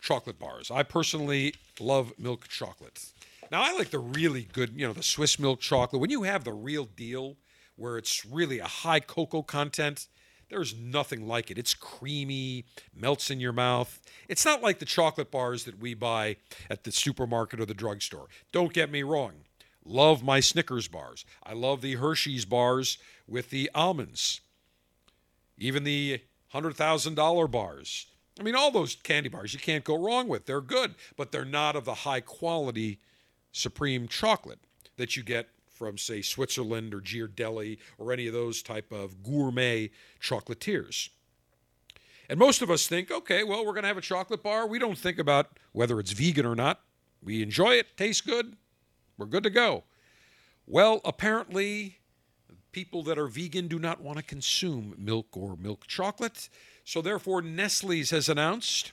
chocolate 0.00 0.38
bars, 0.38 0.70
I 0.70 0.82
personally 0.82 1.54
love 1.80 2.12
milk 2.18 2.48
chocolate. 2.48 3.06
Now 3.52 3.62
I 3.62 3.72
like 3.74 3.90
the 3.90 3.98
really 3.98 4.48
good, 4.50 4.72
you 4.74 4.86
know, 4.86 4.94
the 4.94 5.02
Swiss 5.02 5.38
milk 5.38 5.60
chocolate. 5.60 6.00
When 6.00 6.08
you 6.08 6.22
have 6.22 6.42
the 6.42 6.54
real 6.54 6.86
deal, 6.86 7.36
where 7.76 7.98
it's 7.98 8.24
really 8.24 8.58
a 8.58 8.66
high 8.66 8.98
cocoa 8.98 9.42
content, 9.42 10.08
there's 10.48 10.74
nothing 10.74 11.28
like 11.28 11.50
it. 11.50 11.58
It's 11.58 11.74
creamy, 11.74 12.64
melts 12.94 13.30
in 13.30 13.40
your 13.40 13.52
mouth. 13.52 14.00
It's 14.26 14.46
not 14.46 14.62
like 14.62 14.78
the 14.78 14.86
chocolate 14.86 15.30
bars 15.30 15.64
that 15.64 15.78
we 15.78 15.92
buy 15.92 16.36
at 16.70 16.84
the 16.84 16.92
supermarket 16.92 17.60
or 17.60 17.66
the 17.66 17.74
drugstore. 17.74 18.28
Don't 18.52 18.72
get 18.72 18.90
me 18.90 19.02
wrong. 19.02 19.32
Love 19.84 20.22
my 20.22 20.40
Snickers 20.40 20.88
bars. 20.88 21.26
I 21.44 21.52
love 21.52 21.82
the 21.82 21.96
Hershey's 21.96 22.46
bars 22.46 22.96
with 23.28 23.50
the 23.50 23.70
almonds. 23.74 24.40
Even 25.58 25.84
the 25.84 26.22
$100,000 26.54 27.50
bars. 27.50 28.06
I 28.40 28.42
mean, 28.42 28.54
all 28.54 28.70
those 28.70 28.94
candy 28.94 29.28
bars 29.28 29.52
you 29.52 29.60
can't 29.60 29.84
go 29.84 30.02
wrong 30.02 30.26
with. 30.26 30.46
They're 30.46 30.62
good, 30.62 30.94
but 31.18 31.32
they're 31.32 31.44
not 31.44 31.76
of 31.76 31.84
the 31.84 31.94
high 31.94 32.20
quality 32.20 32.98
supreme 33.52 34.08
chocolate 34.08 34.60
that 34.96 35.16
you 35.16 35.22
get 35.22 35.48
from 35.68 35.98
say 35.98 36.22
Switzerland 36.22 36.94
or 36.94 37.00
Ghirardelli 37.00 37.78
or 37.98 38.12
any 38.12 38.26
of 38.26 38.32
those 38.32 38.62
type 38.62 38.92
of 38.92 39.22
gourmet 39.22 39.90
chocolatiers. 40.20 41.08
And 42.28 42.38
most 42.38 42.62
of 42.62 42.70
us 42.70 42.86
think, 42.86 43.10
okay, 43.10 43.42
well, 43.42 43.64
we're 43.64 43.72
going 43.72 43.82
to 43.82 43.88
have 43.88 43.96
a 43.96 44.02
chocolate 44.02 44.42
bar. 44.42 44.66
We 44.66 44.78
don't 44.78 44.96
think 44.96 45.18
about 45.18 45.58
whether 45.72 45.98
it's 45.98 46.12
vegan 46.12 46.46
or 46.46 46.54
not. 46.54 46.80
We 47.22 47.42
enjoy 47.42 47.74
it, 47.74 47.96
tastes 47.96 48.20
good, 48.20 48.56
we're 49.16 49.26
good 49.26 49.42
to 49.44 49.50
go. 49.50 49.84
Well, 50.66 51.00
apparently, 51.04 51.98
people 52.72 53.02
that 53.04 53.18
are 53.18 53.26
vegan 53.26 53.68
do 53.68 53.78
not 53.78 54.00
want 54.00 54.18
to 54.18 54.24
consume 54.24 54.94
milk 54.96 55.36
or 55.36 55.56
milk 55.56 55.86
chocolate. 55.86 56.48
So, 56.84 57.02
therefore, 57.02 57.42
Nestle's 57.42 58.10
has 58.10 58.28
announced 58.28 58.92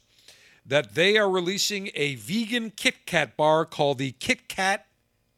that 0.69 0.93
they 0.93 1.17
are 1.17 1.29
releasing 1.29 1.89
a 1.95 2.13
vegan 2.15 2.69
Kit 2.69 3.07
Kat 3.07 3.35
bar 3.35 3.65
called 3.65 3.97
the 3.97 4.11
Kit 4.13 4.47
Kat 4.47 4.85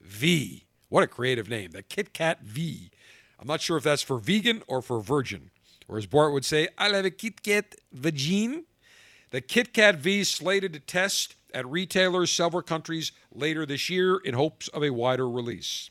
V. 0.01 0.65
What 0.89 1.03
a 1.03 1.07
creative 1.07 1.49
name, 1.49 1.71
the 1.71 1.81
Kit 1.81 2.13
Kat 2.13 2.41
V. 2.41 2.91
I'm 3.39 3.47
not 3.47 3.61
sure 3.61 3.77
if 3.77 3.83
that's 3.83 4.01
for 4.01 4.17
vegan 4.17 4.61
or 4.67 4.81
for 4.81 4.99
virgin. 4.99 5.49
Or 5.87 5.97
as 5.97 6.05
Bart 6.05 6.33
would 6.33 6.43
say, 6.43 6.67
I'll 6.77 6.93
have 6.93 7.05
a 7.05 7.11
Kit 7.11 7.41
Kat 7.43 7.75
vagine. 7.95 8.65
The 9.31 9.39
Kit 9.39 9.73
Kat 9.73 9.95
V 9.95 10.19
is 10.19 10.29
slated 10.29 10.73
to 10.73 10.79
test 10.79 11.35
at 11.53 11.65
retailers 11.65 12.29
several 12.29 12.61
countries 12.61 13.13
later 13.33 13.65
this 13.65 13.89
year 13.89 14.17
in 14.17 14.33
hopes 14.33 14.67
of 14.67 14.83
a 14.83 14.89
wider 14.89 15.29
release. 15.29 15.89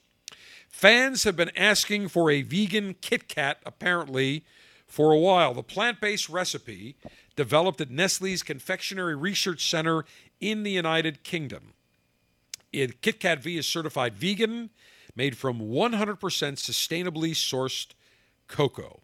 Fans 0.68 1.24
have 1.24 1.36
been 1.36 1.50
asking 1.56 2.08
for 2.08 2.30
a 2.30 2.42
vegan 2.42 2.94
Kit 3.00 3.26
Kat, 3.26 3.58
apparently, 3.64 4.44
for 4.86 5.12
a 5.12 5.18
while. 5.18 5.54
The 5.54 5.62
plant 5.62 5.98
based 5.98 6.28
recipe 6.28 6.96
developed 7.40 7.80
at 7.80 7.90
Nestle's 7.90 8.42
Confectionery 8.42 9.16
Research 9.16 9.66
Center 9.66 10.04
in 10.42 10.62
the 10.62 10.72
United 10.72 11.22
Kingdom. 11.22 11.72
It, 12.70 13.00
Kit 13.00 13.18
Kat 13.18 13.42
V 13.42 13.56
is 13.56 13.66
certified 13.66 14.14
vegan, 14.14 14.68
made 15.16 15.38
from 15.38 15.58
100% 15.58 16.18
sustainably 16.18 17.30
sourced 17.30 17.92
cocoa. 18.46 19.00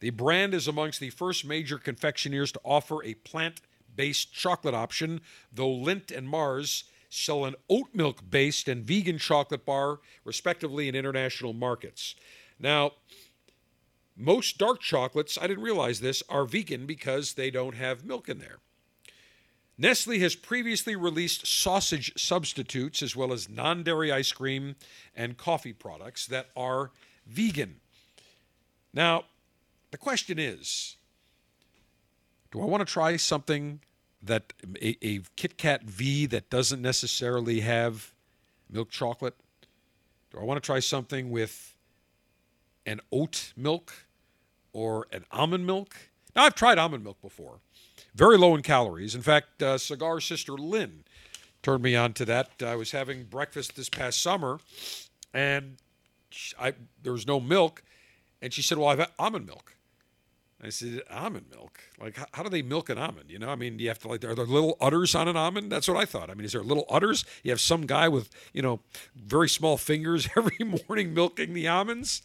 The 0.00 0.10
brand 0.10 0.54
is 0.54 0.66
amongst 0.66 0.98
the 0.98 1.10
first 1.10 1.44
major 1.44 1.78
confectioners 1.78 2.50
to 2.50 2.60
offer 2.64 3.04
a 3.04 3.14
plant 3.14 3.60
based 3.94 4.32
chocolate 4.32 4.74
option, 4.74 5.20
though 5.52 5.70
Lindt 5.70 6.10
and 6.10 6.28
Mars 6.28 6.82
sell 7.10 7.44
an 7.44 7.54
oat 7.70 7.90
milk 7.94 8.28
based 8.28 8.66
and 8.66 8.84
vegan 8.84 9.18
chocolate 9.18 9.64
bar, 9.64 10.00
respectively, 10.24 10.88
in 10.88 10.96
international 10.96 11.52
markets. 11.52 12.16
Now, 12.58 12.94
most 14.22 14.58
dark 14.58 14.80
chocolates, 14.80 15.38
I 15.40 15.46
didn't 15.46 15.64
realize 15.64 16.00
this, 16.00 16.22
are 16.28 16.44
vegan 16.44 16.86
because 16.86 17.34
they 17.34 17.50
don't 17.50 17.74
have 17.74 18.04
milk 18.04 18.28
in 18.28 18.38
there. 18.38 18.58
Nestle 19.78 20.20
has 20.20 20.34
previously 20.34 20.94
released 20.94 21.46
sausage 21.46 22.12
substitutes 22.16 23.02
as 23.02 23.16
well 23.16 23.32
as 23.32 23.48
non 23.48 23.82
dairy 23.82 24.12
ice 24.12 24.30
cream 24.30 24.76
and 25.16 25.36
coffee 25.36 25.72
products 25.72 26.26
that 26.26 26.48
are 26.56 26.90
vegan. 27.26 27.80
Now, 28.92 29.24
the 29.90 29.98
question 29.98 30.38
is 30.38 30.96
do 32.52 32.60
I 32.60 32.64
want 32.64 32.86
to 32.86 32.92
try 32.92 33.16
something 33.16 33.80
that 34.22 34.52
a, 34.80 34.96
a 35.04 35.20
Kit 35.36 35.56
Kat 35.56 35.82
V 35.82 36.26
that 36.26 36.50
doesn't 36.50 36.82
necessarily 36.82 37.60
have 37.60 38.12
milk 38.70 38.90
chocolate? 38.90 39.34
Do 40.30 40.38
I 40.38 40.44
want 40.44 40.62
to 40.62 40.66
try 40.66 40.80
something 40.80 41.30
with 41.30 41.76
an 42.86 43.00
oat 43.10 43.52
milk 43.56 43.92
or 44.72 45.06
an 45.12 45.24
almond 45.30 45.66
milk. 45.66 45.96
Now, 46.34 46.44
I've 46.44 46.54
tried 46.54 46.78
almond 46.78 47.04
milk 47.04 47.20
before, 47.20 47.60
very 48.14 48.38
low 48.38 48.54
in 48.54 48.62
calories. 48.62 49.14
In 49.14 49.22
fact, 49.22 49.62
uh, 49.62 49.78
Cigar 49.78 50.20
Sister 50.20 50.52
Lynn 50.52 51.04
turned 51.62 51.82
me 51.82 51.94
on 51.94 52.12
to 52.14 52.24
that. 52.24 52.50
I 52.64 52.76
was 52.76 52.92
having 52.92 53.24
breakfast 53.24 53.76
this 53.76 53.88
past 53.88 54.22
summer, 54.22 54.60
and 55.34 55.76
I, 56.58 56.74
there 57.02 57.12
was 57.12 57.26
no 57.26 57.38
milk, 57.40 57.82
and 58.40 58.52
she 58.52 58.62
said, 58.62 58.78
"Well, 58.78 58.88
I've 58.88 58.98
had 58.98 59.10
almond 59.18 59.46
milk." 59.46 59.76
I 60.64 60.68
said, 60.68 61.02
"Almond 61.10 61.46
milk? 61.50 61.80
Like, 62.00 62.16
how, 62.16 62.26
how, 62.32 62.42
do 62.44 62.48
they 62.48 62.62
milk 62.62 62.88
an 62.88 62.96
almond? 62.96 63.30
You 63.30 63.38
know, 63.40 63.48
I 63.48 63.56
mean, 63.56 63.76
do 63.76 63.82
you 63.82 63.90
have 63.90 63.98
to 64.00 64.08
like, 64.08 64.24
are 64.24 64.34
there 64.34 64.46
little 64.46 64.76
udders 64.80 65.14
on 65.14 65.26
an 65.26 65.36
almond? 65.36 65.72
That's 65.72 65.88
what 65.88 65.96
I 65.96 66.04
thought. 66.04 66.30
I 66.30 66.34
mean, 66.34 66.44
is 66.44 66.52
there 66.52 66.62
little 66.62 66.86
udders? 66.88 67.24
You 67.42 67.50
have 67.50 67.60
some 67.60 67.84
guy 67.84 68.08
with, 68.08 68.30
you 68.52 68.62
know, 68.62 68.80
very 69.16 69.48
small 69.48 69.76
fingers 69.76 70.28
every 70.36 70.64
morning 70.64 71.14
milking 71.14 71.52
the 71.52 71.68
almonds." 71.68 72.22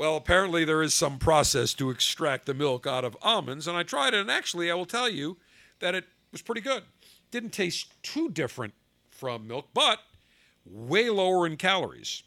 Well, 0.00 0.16
apparently 0.16 0.64
there 0.64 0.80
is 0.82 0.94
some 0.94 1.18
process 1.18 1.74
to 1.74 1.90
extract 1.90 2.46
the 2.46 2.54
milk 2.54 2.86
out 2.86 3.04
of 3.04 3.18
almonds, 3.20 3.68
and 3.68 3.76
I 3.76 3.82
tried 3.82 4.14
it, 4.14 4.20
and 4.20 4.30
actually, 4.30 4.70
I 4.70 4.74
will 4.74 4.86
tell 4.86 5.10
you 5.10 5.36
that 5.80 5.94
it 5.94 6.06
was 6.32 6.40
pretty 6.40 6.62
good. 6.62 6.84
Didn't 7.30 7.50
taste 7.50 7.92
too 8.02 8.30
different 8.30 8.72
from 9.10 9.46
milk, 9.46 9.68
but 9.74 9.98
way 10.64 11.10
lower 11.10 11.46
in 11.46 11.58
calories. 11.58 12.22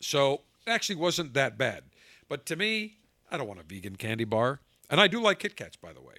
So 0.00 0.42
it 0.66 0.70
actually 0.70 0.96
wasn't 0.96 1.32
that 1.32 1.56
bad. 1.56 1.84
But 2.28 2.44
to 2.44 2.56
me, 2.56 2.98
I 3.30 3.38
don't 3.38 3.48
want 3.48 3.60
a 3.60 3.62
vegan 3.62 3.96
candy 3.96 4.24
bar. 4.24 4.60
And 4.90 5.00
I 5.00 5.06
do 5.06 5.22
like 5.22 5.38
Kit 5.38 5.56
Kats, 5.56 5.76
by 5.76 5.94
the 5.94 6.02
way. 6.02 6.16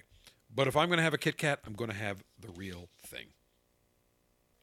But 0.52 0.66
if 0.66 0.74
I'm 0.76 0.88
going 0.88 0.98
to 0.98 1.04
have 1.04 1.14
a 1.14 1.18
Kit 1.18 1.38
Kat, 1.38 1.60
I'm 1.64 1.74
going 1.74 1.90
to 1.90 1.96
have 1.96 2.24
the 2.40 2.50
real 2.56 2.88
thing. 3.06 3.26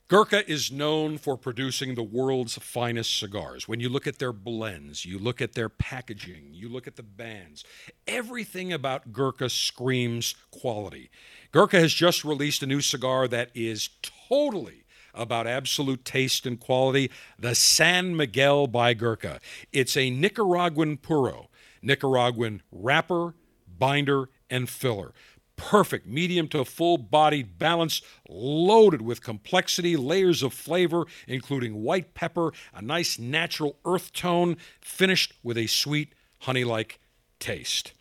Gurkha 0.09 0.49
is 0.49 0.71
known 0.71 1.17
for 1.17 1.35
producing 1.35 1.95
the 1.95 2.03
world's 2.03 2.57
finest 2.57 3.19
cigars. 3.19 3.67
When 3.67 3.81
you 3.81 3.89
look 3.89 4.07
at 4.07 4.19
their 4.19 4.31
blends, 4.31 5.03
you 5.03 5.19
look 5.19 5.41
at 5.41 5.51
their 5.51 5.67
packaging, 5.67 6.51
you 6.53 6.69
look 6.69 6.87
at 6.87 6.95
the 6.95 7.03
bands, 7.03 7.65
everything 8.07 8.71
about 8.71 9.11
Gurkha 9.11 9.49
screams 9.49 10.33
quality. 10.49 11.09
Gurkha 11.51 11.81
has 11.81 11.93
just 11.93 12.23
released 12.23 12.63
a 12.63 12.67
new 12.67 12.79
cigar 12.79 13.27
that 13.27 13.49
is 13.53 13.89
totally 14.29 14.85
about 15.13 15.45
absolute 15.45 16.05
taste 16.05 16.45
and 16.45 16.57
quality 16.57 17.11
the 17.37 17.53
San 17.53 18.15
Miguel 18.15 18.65
by 18.65 18.93
Gurkha. 18.93 19.41
It's 19.73 19.97
a 19.97 20.09
Nicaraguan 20.09 20.95
puro, 20.95 21.49
Nicaraguan 21.81 22.61
wrapper, 22.71 23.33
binder, 23.77 24.29
and 24.49 24.69
filler 24.69 25.13
perfect 25.57 26.07
medium 26.07 26.47
to 26.47 26.63
full 26.63 26.97
bodied 26.97 27.59
balance, 27.59 28.01
loaded 28.29 29.01
with 29.01 29.21
complexity, 29.21 29.97
layers 29.97 30.41
of 30.41 30.53
flavor, 30.53 31.03
including 31.27 31.83
white 31.83 32.13
pepper, 32.13 32.53
a 32.73 32.81
nice 32.81 33.19
natural 33.19 33.75
earth 33.83 34.13
tone, 34.13 34.55
finished 34.79 35.33
with 35.43 35.57
a 35.57 35.67
sweet 35.67 36.13
honey 36.39 36.63
like 36.63 36.99
taste. 37.39 37.91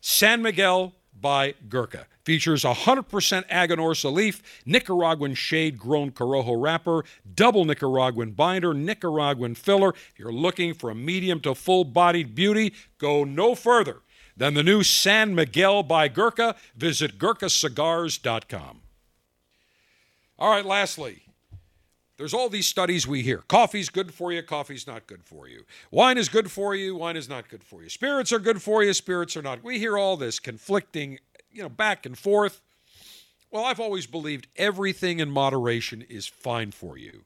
San 0.00 0.42
Miguel 0.42 0.92
by 1.18 1.54
Gurkha 1.68 2.06
features 2.24 2.64
100% 2.64 3.48
Aganorsa 3.48 4.12
leaf, 4.12 4.62
Nicaraguan 4.66 5.34
shade 5.34 5.78
grown 5.78 6.10
Corojo 6.10 6.60
wrapper, 6.60 7.04
double 7.34 7.64
Nicaraguan 7.64 8.32
binder, 8.32 8.74
Nicaraguan 8.74 9.54
filler. 9.54 9.90
If 9.90 10.18
you're 10.18 10.32
looking 10.32 10.74
for 10.74 10.90
a 10.90 10.94
medium 10.94 11.40
to 11.40 11.54
full 11.54 11.84
bodied 11.84 12.34
beauty, 12.34 12.74
go 12.98 13.24
no 13.24 13.54
further 13.54 14.02
than 14.36 14.54
the 14.54 14.62
new 14.62 14.82
San 14.82 15.34
Miguel 15.34 15.82
by 15.82 16.08
Gurkha. 16.08 16.56
Visit 16.76 17.18
GurkhaCigars.com. 17.18 18.82
All 20.38 20.50
right, 20.50 20.66
lastly, 20.66 21.22
there's 22.18 22.34
all 22.34 22.48
these 22.48 22.66
studies 22.66 23.06
we 23.06 23.22
hear. 23.22 23.38
Coffee's 23.48 23.88
good 23.88 24.12
for 24.12 24.32
you, 24.32 24.42
coffee's 24.42 24.86
not 24.86 25.06
good 25.06 25.24
for 25.24 25.48
you. 25.48 25.64
Wine 25.90 26.18
is 26.18 26.28
good 26.28 26.50
for 26.50 26.74
you, 26.74 26.96
wine 26.96 27.16
is 27.16 27.28
not 27.28 27.48
good 27.48 27.64
for 27.64 27.82
you. 27.82 27.88
Spirits 27.88 28.32
are 28.32 28.38
good 28.38 28.60
for 28.60 28.82
you, 28.82 28.92
spirits 28.92 29.36
are 29.36 29.42
not. 29.42 29.64
We 29.64 29.78
hear 29.78 29.96
all 29.96 30.16
this 30.16 30.38
conflicting, 30.38 31.18
you 31.50 31.62
know, 31.62 31.68
back 31.68 32.04
and 32.04 32.16
forth. 32.16 32.60
Well, 33.50 33.64
I've 33.64 33.80
always 33.80 34.06
believed 34.06 34.48
everything 34.56 35.20
in 35.20 35.30
moderation 35.30 36.02
is 36.02 36.26
fine 36.26 36.70
for 36.70 36.98
you. 36.98 37.24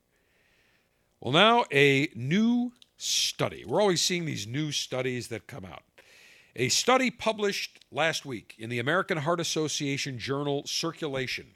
Well, 1.20 1.33
now 1.33 1.64
a 1.73 2.09
new 2.14 2.73
study. 2.96 3.64
We're 3.64 3.81
always 3.81 4.01
seeing 4.01 4.25
these 4.25 4.46
new 4.46 4.73
studies 4.73 5.29
that 5.29 5.46
come 5.46 5.64
out. 5.64 5.83
A 6.57 6.69
study 6.69 7.11
published 7.11 7.79
last 7.93 8.27
week 8.27 8.57
in 8.59 8.71
the 8.71 8.81
American 8.81 9.19
Heart 9.19 9.41
Association 9.41 10.19
journal 10.19 10.65
Circulation 10.67 11.47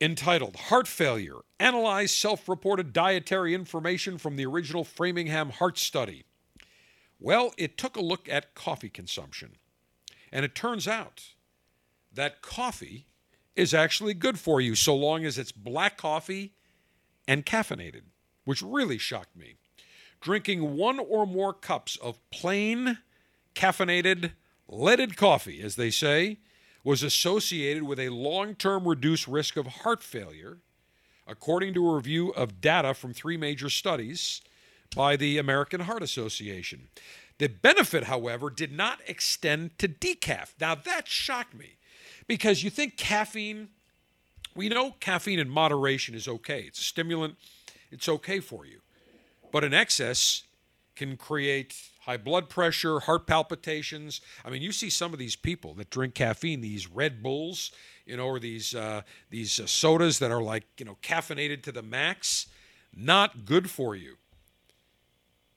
entitled 0.00 0.56
Heart 0.56 0.88
Failure 0.88 1.36
Analyze 1.60 2.10
Self 2.10 2.48
Reported 2.48 2.92
Dietary 2.92 3.54
Information 3.54 4.18
from 4.18 4.36
the 4.36 4.44
Original 4.44 4.84
Framingham 4.84 5.50
Heart 5.50 5.78
Study. 5.78 6.24
Well, 7.20 7.54
it 7.56 7.78
took 7.78 7.96
a 7.96 8.02
look 8.02 8.28
at 8.28 8.54
coffee 8.54 8.90
consumption. 8.90 9.56
And 10.32 10.44
it 10.44 10.54
turns 10.54 10.88
out 10.88 11.22
that 12.12 12.42
coffee 12.42 13.06
is 13.54 13.72
actually 13.72 14.14
good 14.14 14.38
for 14.38 14.60
you 14.60 14.74
so 14.74 14.94
long 14.94 15.24
as 15.24 15.38
it's 15.38 15.52
black 15.52 15.96
coffee 15.96 16.54
and 17.26 17.46
caffeinated, 17.46 18.02
which 18.44 18.60
really 18.60 18.98
shocked 18.98 19.36
me. 19.36 19.56
Drinking 20.20 20.76
one 20.76 20.98
or 20.98 21.26
more 21.26 21.52
cups 21.52 21.96
of 21.96 22.18
plain, 22.30 22.98
caffeinated, 23.54 24.32
leaded 24.68 25.16
coffee, 25.16 25.62
as 25.62 25.76
they 25.76 25.90
say, 25.90 26.38
was 26.82 27.02
associated 27.02 27.82
with 27.82 27.98
a 27.98 28.10
long 28.10 28.54
term 28.54 28.86
reduced 28.86 29.26
risk 29.26 29.56
of 29.56 29.66
heart 29.66 30.02
failure, 30.02 30.58
according 31.26 31.74
to 31.74 31.88
a 31.88 31.94
review 31.96 32.30
of 32.30 32.60
data 32.60 32.94
from 32.94 33.12
three 33.12 33.36
major 33.36 33.68
studies 33.68 34.40
by 34.94 35.16
the 35.16 35.38
American 35.38 35.80
Heart 35.80 36.02
Association. 36.02 36.88
The 37.38 37.48
benefit, 37.48 38.04
however, 38.04 38.50
did 38.50 38.72
not 38.72 39.00
extend 39.06 39.78
to 39.78 39.88
decaf. 39.88 40.54
Now, 40.60 40.74
that 40.74 41.08
shocked 41.08 41.54
me 41.54 41.76
because 42.26 42.62
you 42.62 42.70
think 42.70 42.96
caffeine, 42.96 43.68
we 44.54 44.68
know 44.68 44.92
caffeine 45.00 45.38
in 45.38 45.48
moderation 45.48 46.14
is 46.14 46.28
okay. 46.28 46.60
It's 46.62 46.80
a 46.80 46.84
stimulant, 46.84 47.36
it's 47.90 48.08
okay 48.08 48.40
for 48.40 48.64
you. 48.64 48.80
But 49.50 49.64
in 49.64 49.72
excess 49.72 50.44
can 50.94 51.16
create 51.16 51.74
high 52.00 52.16
blood 52.16 52.48
pressure, 52.48 53.00
heart 53.00 53.26
palpitations. 53.26 54.20
I 54.44 54.50
mean, 54.50 54.62
you 54.62 54.72
see 54.72 54.90
some 54.90 55.12
of 55.12 55.18
these 55.18 55.36
people 55.36 55.74
that 55.74 55.90
drink 55.90 56.14
caffeine, 56.14 56.60
these 56.60 56.88
Red 56.90 57.22
Bulls, 57.22 57.72
you 58.06 58.16
know, 58.16 58.26
or 58.26 58.38
these 58.38 58.74
uh, 58.74 59.02
these 59.30 59.60
uh, 59.60 59.66
sodas 59.66 60.18
that 60.20 60.30
are 60.30 60.42
like 60.42 60.64
you 60.78 60.86
know 60.86 60.96
caffeinated 61.02 61.62
to 61.64 61.72
the 61.72 61.82
max. 61.82 62.46
Not 62.94 63.44
good 63.44 63.68
for 63.68 63.94
you. 63.94 64.16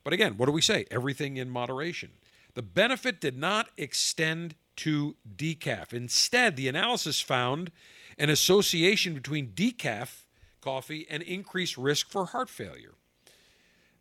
But 0.04 0.14
again, 0.14 0.38
what 0.38 0.48
do 0.48 0.52
we 0.52 0.62
say? 0.62 0.86
Everything 0.92 1.38
in 1.38 1.50
moderation. 1.50 2.12
The 2.56 2.62
benefit 2.62 3.22
did 3.22 3.38
not 3.38 3.70
extend 3.78 4.56
to 4.78 5.16
decaf. 5.38 5.94
Instead, 5.94 6.56
the 6.56 6.68
analysis 6.68 7.22
found 7.22 7.72
an 8.18 8.30
association 8.30 9.14
between 9.14 9.50
decaf 9.50 10.24
coffee 10.62 11.06
and 11.10 11.24
increased 11.24 11.78
risk 11.78 12.10
for 12.10 12.26
heart 12.26 12.50
failure. 12.50 12.96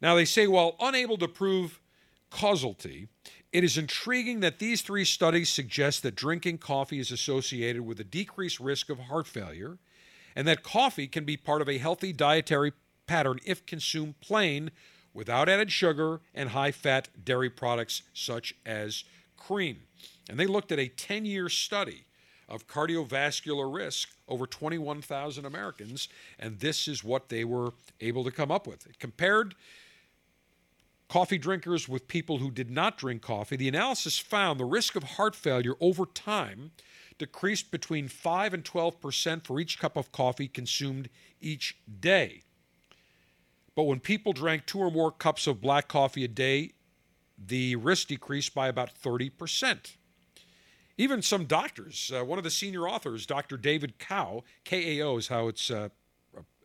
Now, 0.00 0.14
they 0.14 0.24
say 0.24 0.46
while 0.46 0.76
unable 0.80 1.18
to 1.18 1.28
prove 1.28 1.80
causality, 2.30 3.08
it 3.52 3.64
is 3.64 3.78
intriguing 3.78 4.40
that 4.40 4.58
these 4.58 4.82
three 4.82 5.04
studies 5.04 5.48
suggest 5.48 6.02
that 6.02 6.14
drinking 6.14 6.58
coffee 6.58 7.00
is 7.00 7.10
associated 7.10 7.82
with 7.82 7.98
a 7.98 8.04
decreased 8.04 8.60
risk 8.60 8.90
of 8.90 8.98
heart 8.98 9.26
failure 9.26 9.78
and 10.36 10.46
that 10.46 10.62
coffee 10.62 11.08
can 11.08 11.24
be 11.24 11.36
part 11.36 11.62
of 11.62 11.68
a 11.68 11.78
healthy 11.78 12.12
dietary 12.12 12.72
pattern 13.06 13.40
if 13.44 13.66
consumed 13.66 14.20
plain 14.20 14.70
without 15.12 15.48
added 15.48 15.72
sugar 15.72 16.20
and 16.32 16.50
high 16.50 16.70
fat 16.70 17.08
dairy 17.24 17.50
products 17.50 18.02
such 18.12 18.54
as 18.64 19.02
cream. 19.36 19.80
And 20.30 20.38
they 20.38 20.46
looked 20.46 20.70
at 20.70 20.78
a 20.78 20.86
10 20.88 21.24
year 21.24 21.48
study 21.48 22.04
of 22.48 22.68
cardiovascular 22.68 23.74
risk 23.74 24.10
over 24.28 24.46
21,000 24.46 25.44
Americans, 25.44 26.08
and 26.38 26.60
this 26.60 26.86
is 26.86 27.02
what 27.02 27.30
they 27.30 27.44
were 27.44 27.72
able 28.00 28.22
to 28.22 28.30
come 28.30 28.52
up 28.52 28.66
with. 28.66 28.86
It 28.86 28.98
compared 28.98 29.54
coffee 31.08 31.38
drinkers 31.38 31.88
with 31.88 32.08
people 32.08 32.38
who 32.38 32.50
did 32.50 32.70
not 32.70 32.98
drink 32.98 33.22
coffee, 33.22 33.56
the 33.56 33.68
analysis 33.68 34.18
found 34.18 34.60
the 34.60 34.64
risk 34.64 34.94
of 34.94 35.02
heart 35.02 35.34
failure 35.34 35.74
over 35.80 36.06
time 36.06 36.72
decreased 37.18 37.70
between 37.70 38.08
5 38.08 38.54
and 38.54 38.64
12 38.64 39.00
percent 39.00 39.46
for 39.46 39.58
each 39.58 39.78
cup 39.78 39.96
of 39.96 40.12
coffee 40.12 40.48
consumed 40.48 41.08
each 41.40 41.76
day. 42.00 42.42
But 43.74 43.84
when 43.84 44.00
people 44.00 44.32
drank 44.32 44.66
two 44.66 44.78
or 44.78 44.90
more 44.90 45.10
cups 45.10 45.46
of 45.46 45.60
black 45.60 45.88
coffee 45.88 46.24
a 46.24 46.28
day, 46.28 46.72
the 47.36 47.76
risk 47.76 48.08
decreased 48.08 48.54
by 48.54 48.68
about 48.68 48.90
30 48.90 49.30
percent. 49.30 49.96
Even 50.96 51.22
some 51.22 51.44
doctors, 51.44 52.10
uh, 52.12 52.24
one 52.24 52.38
of 52.38 52.44
the 52.44 52.50
senior 52.50 52.88
authors, 52.88 53.24
Dr. 53.24 53.56
David 53.56 54.00
Kao, 54.00 54.42
K 54.64 54.98
A 54.98 55.06
O 55.06 55.16
is 55.16 55.28
how 55.28 55.46
it's 55.46 55.70
uh, 55.70 55.90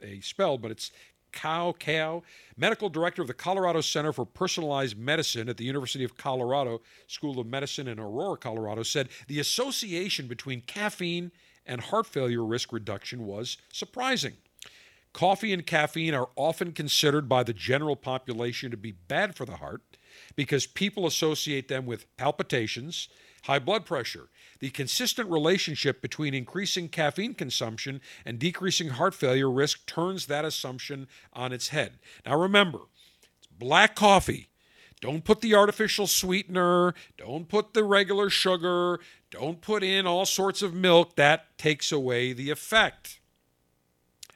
a 0.01 0.19
spelled, 0.21 0.61
but 0.61 0.71
it's 0.71 0.91
Kao 1.33 1.73
Kao, 1.77 2.23
medical 2.55 2.87
director 2.87 3.21
of 3.21 3.27
the 3.27 3.33
Colorado 3.33 3.81
Center 3.81 4.13
for 4.13 4.25
Personalized 4.25 4.97
Medicine 4.97 5.49
at 5.49 5.57
the 5.57 5.65
University 5.65 6.05
of 6.05 6.15
Colorado 6.15 6.81
School 7.07 7.39
of 7.39 7.47
Medicine 7.47 7.87
in 7.87 7.99
Aurora, 7.99 8.37
Colorado, 8.37 8.83
said 8.83 9.09
the 9.27 9.39
association 9.39 10.27
between 10.27 10.61
caffeine 10.61 11.31
and 11.65 11.81
heart 11.81 12.05
failure 12.05 12.45
risk 12.45 12.71
reduction 12.71 13.25
was 13.25 13.57
surprising. 13.71 14.33
Coffee 15.13 15.53
and 15.53 15.65
caffeine 15.65 16.15
are 16.15 16.29
often 16.35 16.71
considered 16.71 17.29
by 17.29 17.43
the 17.43 17.53
general 17.53 17.95
population 17.95 18.71
to 18.71 18.77
be 18.77 18.91
bad 18.91 19.35
for 19.35 19.45
the 19.45 19.57
heart 19.57 19.81
because 20.35 20.65
people 20.65 21.05
associate 21.05 21.67
them 21.67 21.85
with 21.85 22.05
palpitations, 22.17 23.09
high 23.43 23.59
blood 23.59 23.85
pressure. 23.85 24.29
The 24.63 24.69
consistent 24.69 25.29
relationship 25.29 26.01
between 26.01 26.33
increasing 26.33 26.87
caffeine 26.87 27.33
consumption 27.33 27.99
and 28.23 28.39
decreasing 28.39 28.91
heart 28.91 29.13
failure 29.13 29.51
risk 29.51 29.85
turns 29.85 30.27
that 30.27 30.45
assumption 30.45 31.09
on 31.33 31.51
its 31.51 31.67
head. 31.67 31.99
Now 32.25 32.39
remember, 32.39 32.79
it's 33.39 33.47
black 33.47 33.93
coffee. 33.93 34.47
Don't 35.01 35.25
put 35.25 35.41
the 35.41 35.53
artificial 35.53 36.07
sweetener, 36.07 36.93
don't 37.17 37.49
put 37.49 37.73
the 37.73 37.83
regular 37.83 38.29
sugar, 38.29 39.01
don't 39.29 39.59
put 39.59 39.83
in 39.83 40.07
all 40.07 40.25
sorts 40.25 40.61
of 40.61 40.73
milk. 40.73 41.17
That 41.17 41.57
takes 41.57 41.91
away 41.91 42.31
the 42.31 42.49
effect. 42.49 43.19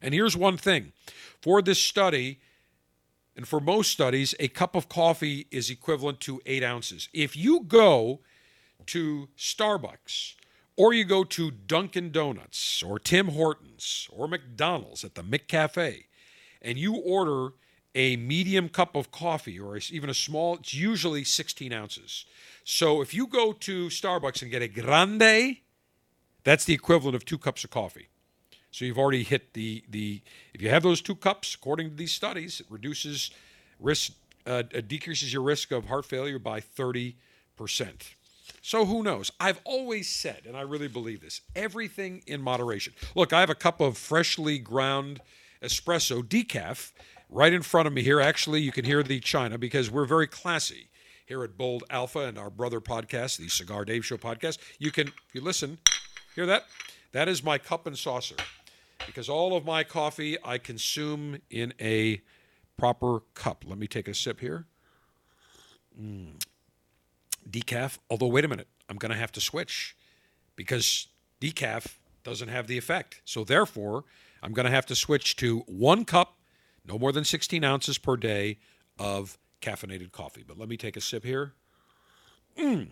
And 0.01 0.13
here's 0.13 0.35
one 0.35 0.57
thing 0.57 0.91
for 1.41 1.61
this 1.61 1.81
study, 1.81 2.41
and 3.37 3.47
for 3.47 3.61
most 3.61 3.91
studies, 3.91 4.35
a 4.41 4.49
cup 4.49 4.75
of 4.75 4.89
coffee 4.89 5.47
is 5.51 5.69
equivalent 5.69 6.19
to 6.19 6.41
eight 6.45 6.63
ounces. 6.65 7.07
If 7.13 7.37
you 7.37 7.61
go 7.61 8.19
to 8.87 9.29
Starbucks 9.37 10.35
or 10.75 10.93
you 10.93 11.03
go 11.03 11.23
to 11.23 11.51
Dunkin' 11.51 12.11
Donuts 12.11 12.83
or 12.83 12.99
Tim 12.99 13.29
Hortons 13.29 14.07
or 14.11 14.27
McDonald's 14.27 15.03
at 15.03 15.15
the 15.15 15.23
McCafe 15.23 16.05
and 16.61 16.77
you 16.77 16.95
order 16.95 17.53
a 17.95 18.15
medium 18.15 18.69
cup 18.69 18.95
of 18.95 19.11
coffee 19.11 19.59
or 19.59 19.79
even 19.91 20.09
a 20.09 20.13
small, 20.13 20.55
it's 20.55 20.73
usually 20.73 21.23
16 21.23 21.73
ounces. 21.73 22.25
So 22.63 23.01
if 23.01 23.13
you 23.13 23.25
go 23.27 23.53
to 23.53 23.87
Starbucks 23.87 24.41
and 24.41 24.51
get 24.51 24.61
a 24.61 24.67
grande, 24.67 25.57
that's 26.43 26.63
the 26.65 26.73
equivalent 26.73 27.15
of 27.15 27.25
two 27.25 27.37
cups 27.37 27.63
of 27.63 27.71
coffee. 27.71 28.09
So 28.71 28.85
you've 28.85 28.99
already 28.99 29.23
hit 29.23 29.53
the 29.53 29.83
the. 29.89 30.21
If 30.53 30.61
you 30.61 30.69
have 30.69 30.83
those 30.83 31.01
two 31.01 31.15
cups, 31.15 31.55
according 31.55 31.89
to 31.89 31.95
these 31.95 32.11
studies, 32.11 32.59
it 32.59 32.67
reduces 32.69 33.31
risk, 33.79 34.11
uh, 34.45 34.61
decreases 34.61 35.33
your 35.33 35.41
risk 35.41 35.71
of 35.71 35.85
heart 35.85 36.05
failure 36.05 36.37
by 36.37 36.59
thirty 36.59 37.15
percent. 37.55 38.16
So 38.61 38.85
who 38.85 39.03
knows? 39.03 39.31
I've 39.39 39.59
always 39.63 40.09
said, 40.09 40.43
and 40.45 40.55
I 40.55 40.61
really 40.61 40.87
believe 40.87 41.21
this: 41.21 41.41
everything 41.55 42.23
in 42.27 42.41
moderation. 42.41 42.93
Look, 43.15 43.33
I 43.33 43.39
have 43.39 43.49
a 43.49 43.55
cup 43.55 43.79
of 43.81 43.97
freshly 43.97 44.59
ground 44.59 45.21
espresso 45.61 46.21
decaf 46.21 46.91
right 47.29 47.53
in 47.53 47.61
front 47.61 47.87
of 47.87 47.93
me 47.93 48.03
here. 48.03 48.19
Actually, 48.19 48.61
you 48.61 48.71
can 48.71 48.85
hear 48.85 49.03
the 49.03 49.19
china 49.19 49.57
because 49.57 49.89
we're 49.91 50.05
very 50.05 50.27
classy 50.27 50.87
here 51.25 51.43
at 51.43 51.57
Bold 51.57 51.83
Alpha 51.89 52.19
and 52.19 52.37
our 52.37 52.49
brother 52.49 52.79
podcast, 52.79 53.37
the 53.37 53.49
Cigar 53.49 53.85
Dave 53.85 54.05
Show 54.05 54.17
podcast. 54.17 54.57
You 54.79 54.91
can, 54.91 55.07
if 55.07 55.33
you 55.33 55.41
listen, 55.41 55.77
hear 56.35 56.45
that? 56.45 56.65
That 57.11 57.27
is 57.27 57.43
my 57.43 57.57
cup 57.57 57.85
and 57.85 57.97
saucer 57.97 58.35
because 59.05 59.29
all 59.29 59.55
of 59.55 59.65
my 59.65 59.83
coffee 59.83 60.37
I 60.43 60.57
consume 60.57 61.39
in 61.49 61.73
a 61.79 62.21
proper 62.77 63.21
cup. 63.33 63.65
Let 63.67 63.77
me 63.77 63.87
take 63.87 64.07
a 64.07 64.13
sip 64.13 64.39
here. 64.39 64.65
Mm. 65.99 66.41
Decaf, 67.49 67.97
although, 68.09 68.27
wait 68.27 68.45
a 68.45 68.47
minute, 68.47 68.67
I'm 68.89 68.97
going 68.97 69.11
to 69.11 69.17
have 69.17 69.31
to 69.33 69.41
switch 69.41 69.95
because 70.55 71.07
decaf 71.41 71.97
doesn't 72.23 72.49
have 72.49 72.67
the 72.67 72.77
effect. 72.77 73.21
So, 73.25 73.43
therefore, 73.43 74.03
I'm 74.43 74.53
going 74.53 74.65
to 74.65 74.71
have 74.71 74.85
to 74.87 74.95
switch 74.95 75.35
to 75.37 75.59
one 75.67 76.05
cup, 76.05 76.37
no 76.85 76.97
more 76.97 77.11
than 77.11 77.23
16 77.23 77.63
ounces 77.63 77.97
per 77.97 78.17
day 78.17 78.59
of 78.99 79.37
caffeinated 79.61 80.11
coffee. 80.11 80.43
But 80.45 80.57
let 80.57 80.69
me 80.69 80.77
take 80.77 80.97
a 80.97 81.01
sip 81.01 81.23
here. 81.23 81.53
Mm. 82.57 82.89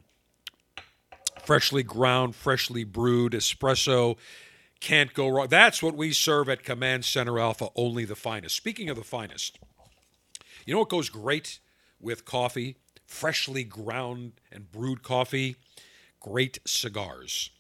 Freshly 1.44 1.84
ground, 1.84 2.36
freshly 2.36 2.84
brewed 2.84 3.34
espresso. 3.34 4.18
Can't 4.80 5.14
go 5.14 5.28
wrong. 5.28 5.48
That's 5.48 5.82
what 5.82 5.96
we 5.96 6.12
serve 6.12 6.50
at 6.50 6.64
Command 6.64 7.06
Center 7.06 7.40
Alpha, 7.40 7.70
only 7.76 8.06
the 8.06 8.16
finest. 8.16 8.56
Speaking 8.56 8.90
of 8.90 8.98
the 8.98 9.04
finest, 9.04 9.60
you 10.66 10.74
know 10.74 10.80
what 10.80 10.90
goes 10.90 11.10
great 11.10 11.60
with 12.00 12.26
coffee? 12.26 12.78
Freshly 13.06 13.64
ground 13.64 14.34
and 14.52 14.72
brewed 14.72 15.04
coffee? 15.04 15.56
Great 16.20 16.60
cigars. 16.66 17.52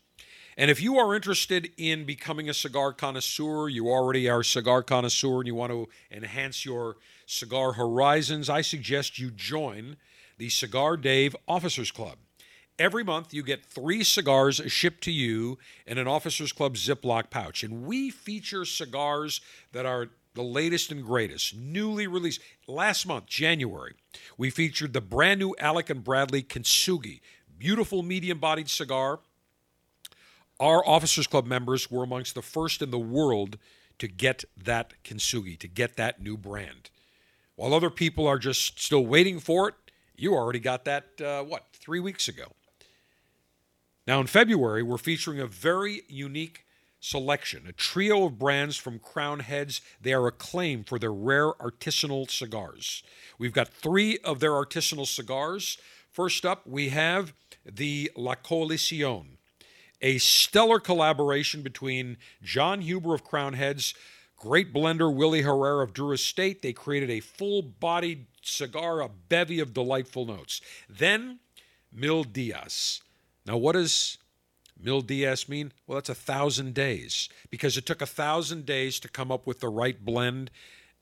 And 0.58 0.72
if 0.72 0.82
you 0.82 0.98
are 0.98 1.14
interested 1.14 1.70
in 1.78 2.06
becoming 2.06 2.50
a 2.50 2.54
cigar 2.54 2.94
connoisseur, 2.94 3.68
you 3.68 3.90
already 3.90 4.30
are 4.30 4.40
a 4.40 4.46
cigar 4.46 4.82
connoisseur 4.84 5.40
and 5.40 5.48
you 5.48 5.56
want 5.56 5.72
to 5.72 5.90
enhance 6.10 6.64
your 6.66 6.96
cigar 7.26 7.74
horizons, 7.74 8.50
I 8.50 8.62
suggest 8.62 9.20
you 9.20 9.32
join 9.32 9.98
the 10.38 10.50
Cigar 10.50 10.96
Dave 10.96 11.36
Officers 11.48 11.92
Club. 11.92 12.18
Every 12.78 13.04
month, 13.04 13.34
you 13.34 13.42
get 13.44 13.66
three 13.66 14.04
cigars 14.04 14.62
shipped 14.68 15.04
to 15.06 15.12
you 15.12 15.58
in 15.88 15.98
an 15.98 16.08
Officers 16.08 16.52
Club 16.52 16.76
Ziploc 16.76 17.30
pouch. 17.30 17.64
And 17.64 17.86
we 17.86 18.10
feature 18.10 18.66
cigars 18.66 19.40
that 19.72 19.86
are 19.86 20.10
the 20.36 20.44
latest 20.44 20.92
and 20.92 21.04
greatest, 21.04 21.56
newly 21.56 22.08
released. 22.08 22.42
Last 22.68 23.08
month, 23.08 23.26
January, 23.26 23.94
we 24.38 24.50
featured 24.50 24.94
the 24.94 25.02
brand 25.02 25.40
new 25.40 25.56
Alec 25.60 25.90
and 25.90 26.04
Bradley 26.04 26.44
Kintsugi. 26.44 27.22
Beautiful 27.58 28.04
medium 28.04 28.40
bodied 28.40 28.70
cigar 28.70 29.20
our 30.60 30.88
Officers 30.88 31.28
Club 31.28 31.46
members 31.46 31.92
were 31.92 32.04
amongst 32.04 32.36
the 32.36 32.42
first 32.42 32.82
in 32.82 32.92
the 32.92 33.00
world 33.00 33.58
to 34.00 34.08
get 34.08 34.46
that 34.58 34.94
Kintsugi, 35.04 35.60
to 35.60 35.68
get 35.68 35.98
that 35.98 36.22
new 36.22 36.38
brand. 36.38 36.90
While 37.56 37.74
other 37.74 37.90
people 37.90 38.28
are 38.28 38.40
just 38.40 38.80
still 38.80 39.06
waiting 39.06 39.40
for 39.40 39.70
it, 39.70 39.76
you 40.16 40.34
already 40.34 40.60
got 40.60 40.86
that, 40.86 41.22
uh, 41.22 41.44
what, 41.44 41.66
three 41.74 42.00
weeks 42.00 42.28
ago. 42.28 42.54
Now, 44.08 44.22
in 44.22 44.28
February, 44.28 44.84
we're 44.84 44.98
featuring 44.98 45.40
a 45.40 45.48
very 45.48 46.04
unique 46.08 46.65
selection, 47.06 47.66
a 47.68 47.72
trio 47.72 48.26
of 48.26 48.40
brands 48.40 48.78
from 48.78 49.00
Crowned 49.00 49.44
Heads. 49.44 49.82
They 50.02 50.14
are 50.14 50.28
acclaimed 50.28 50.88
for 50.88 50.98
their 50.98 51.14
rare 51.14 51.54
artisanal 51.54 52.30
cigars. 52.30 53.04
We've 53.38 53.54
got 53.54 53.68
three 53.68 54.18
of 54.20 54.40
their 54.40 54.52
artisanal 54.52 55.08
cigars. 55.08 55.78
First 56.12 56.46
up, 56.46 56.66
we 56.66 56.90
have 56.90 57.34
the 57.66 58.12
La 58.16 58.36
Coalición 58.36 59.36
a 60.02 60.18
stellar 60.18 60.80
collaboration 60.80 61.62
between 61.62 62.18
Jon 62.44 62.82
Huber 62.82 63.16
of 63.16 63.24
Crowned 63.24 63.56
Heads, 63.56 63.94
great 64.38 64.74
blender 64.74 65.14
Willie 65.14 65.42
Herrera 65.42 65.84
of 65.84 65.94
Drew 65.94 66.12
Estate. 66.12 66.62
They 66.62 66.74
created 66.74 67.10
a 67.10 67.22
full 67.22 67.62
bodied 67.62 68.28
cigar, 68.44 69.02
a 69.02 69.10
bevy 69.10 69.60
of 69.60 69.74
delightful 69.74 70.26
notes. 70.26 70.62
Then, 70.90 71.40
Mil 71.92 72.24
Dias. 72.24 73.02
Now, 73.46 73.58
what 73.58 73.74
does 73.74 74.18
Mil 74.80 75.02
Dias 75.02 75.48
mean? 75.48 75.72
Well, 75.88 75.96
that's 75.96 76.10
a 76.10 76.16
thousand 76.16 76.74
days 76.74 77.30
because 77.50 77.78
it 77.78 77.86
took 77.86 78.02
a 78.02 78.06
thousand 78.06 78.66
days 78.66 79.00
to 79.00 79.10
come 79.10 79.32
up 79.32 79.48
with 79.48 79.60
the 79.60 79.70
right 79.70 80.04
blend 80.04 80.52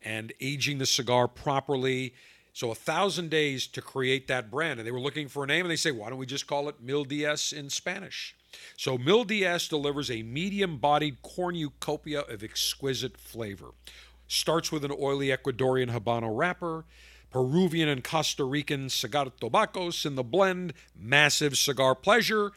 and 0.01 0.33
aging 0.39 0.77
the 0.77 0.85
cigar 0.85 1.27
properly. 1.27 2.13
So 2.53 2.69
a 2.69 2.75
thousand 2.75 3.29
days 3.29 3.65
to 3.67 3.81
create 3.81 4.27
that 4.27 4.51
brand. 4.51 4.79
And 4.79 4.87
they 4.87 4.91
were 4.91 4.99
looking 4.99 5.27
for 5.27 5.43
a 5.43 5.47
name 5.47 5.65
and 5.65 5.71
they 5.71 5.75
say, 5.75 5.91
why 5.91 6.09
don't 6.09 6.19
we 6.19 6.25
just 6.25 6.45
call 6.45 6.69
it 6.69 6.81
Mil 6.81 7.03
Dias 7.03 7.51
in 7.51 7.69
Spanish? 7.69 8.35
So 8.77 8.97
Mil 8.97 9.23
Dias 9.23 9.67
delivers 9.67 10.11
a 10.11 10.21
medium-bodied 10.21 11.23
cornucopia 11.23 12.21
of 12.21 12.43
exquisite 12.43 13.17
flavor. 13.17 13.71
Starts 14.27 14.71
with 14.71 14.85
an 14.85 14.91
oily 14.91 15.27
Ecuadorian 15.27 15.91
Habano 15.91 16.29
wrapper, 16.31 16.85
Peruvian 17.31 17.89
and 17.89 18.03
Costa 18.03 18.43
Rican 18.43 18.89
cigar 18.89 19.31
tobaccos 19.39 20.05
in 20.05 20.13
the 20.13 20.23
blend, 20.23 20.73
massive 20.95 21.57
cigar 21.57 21.95
pleasure, 21.95 22.51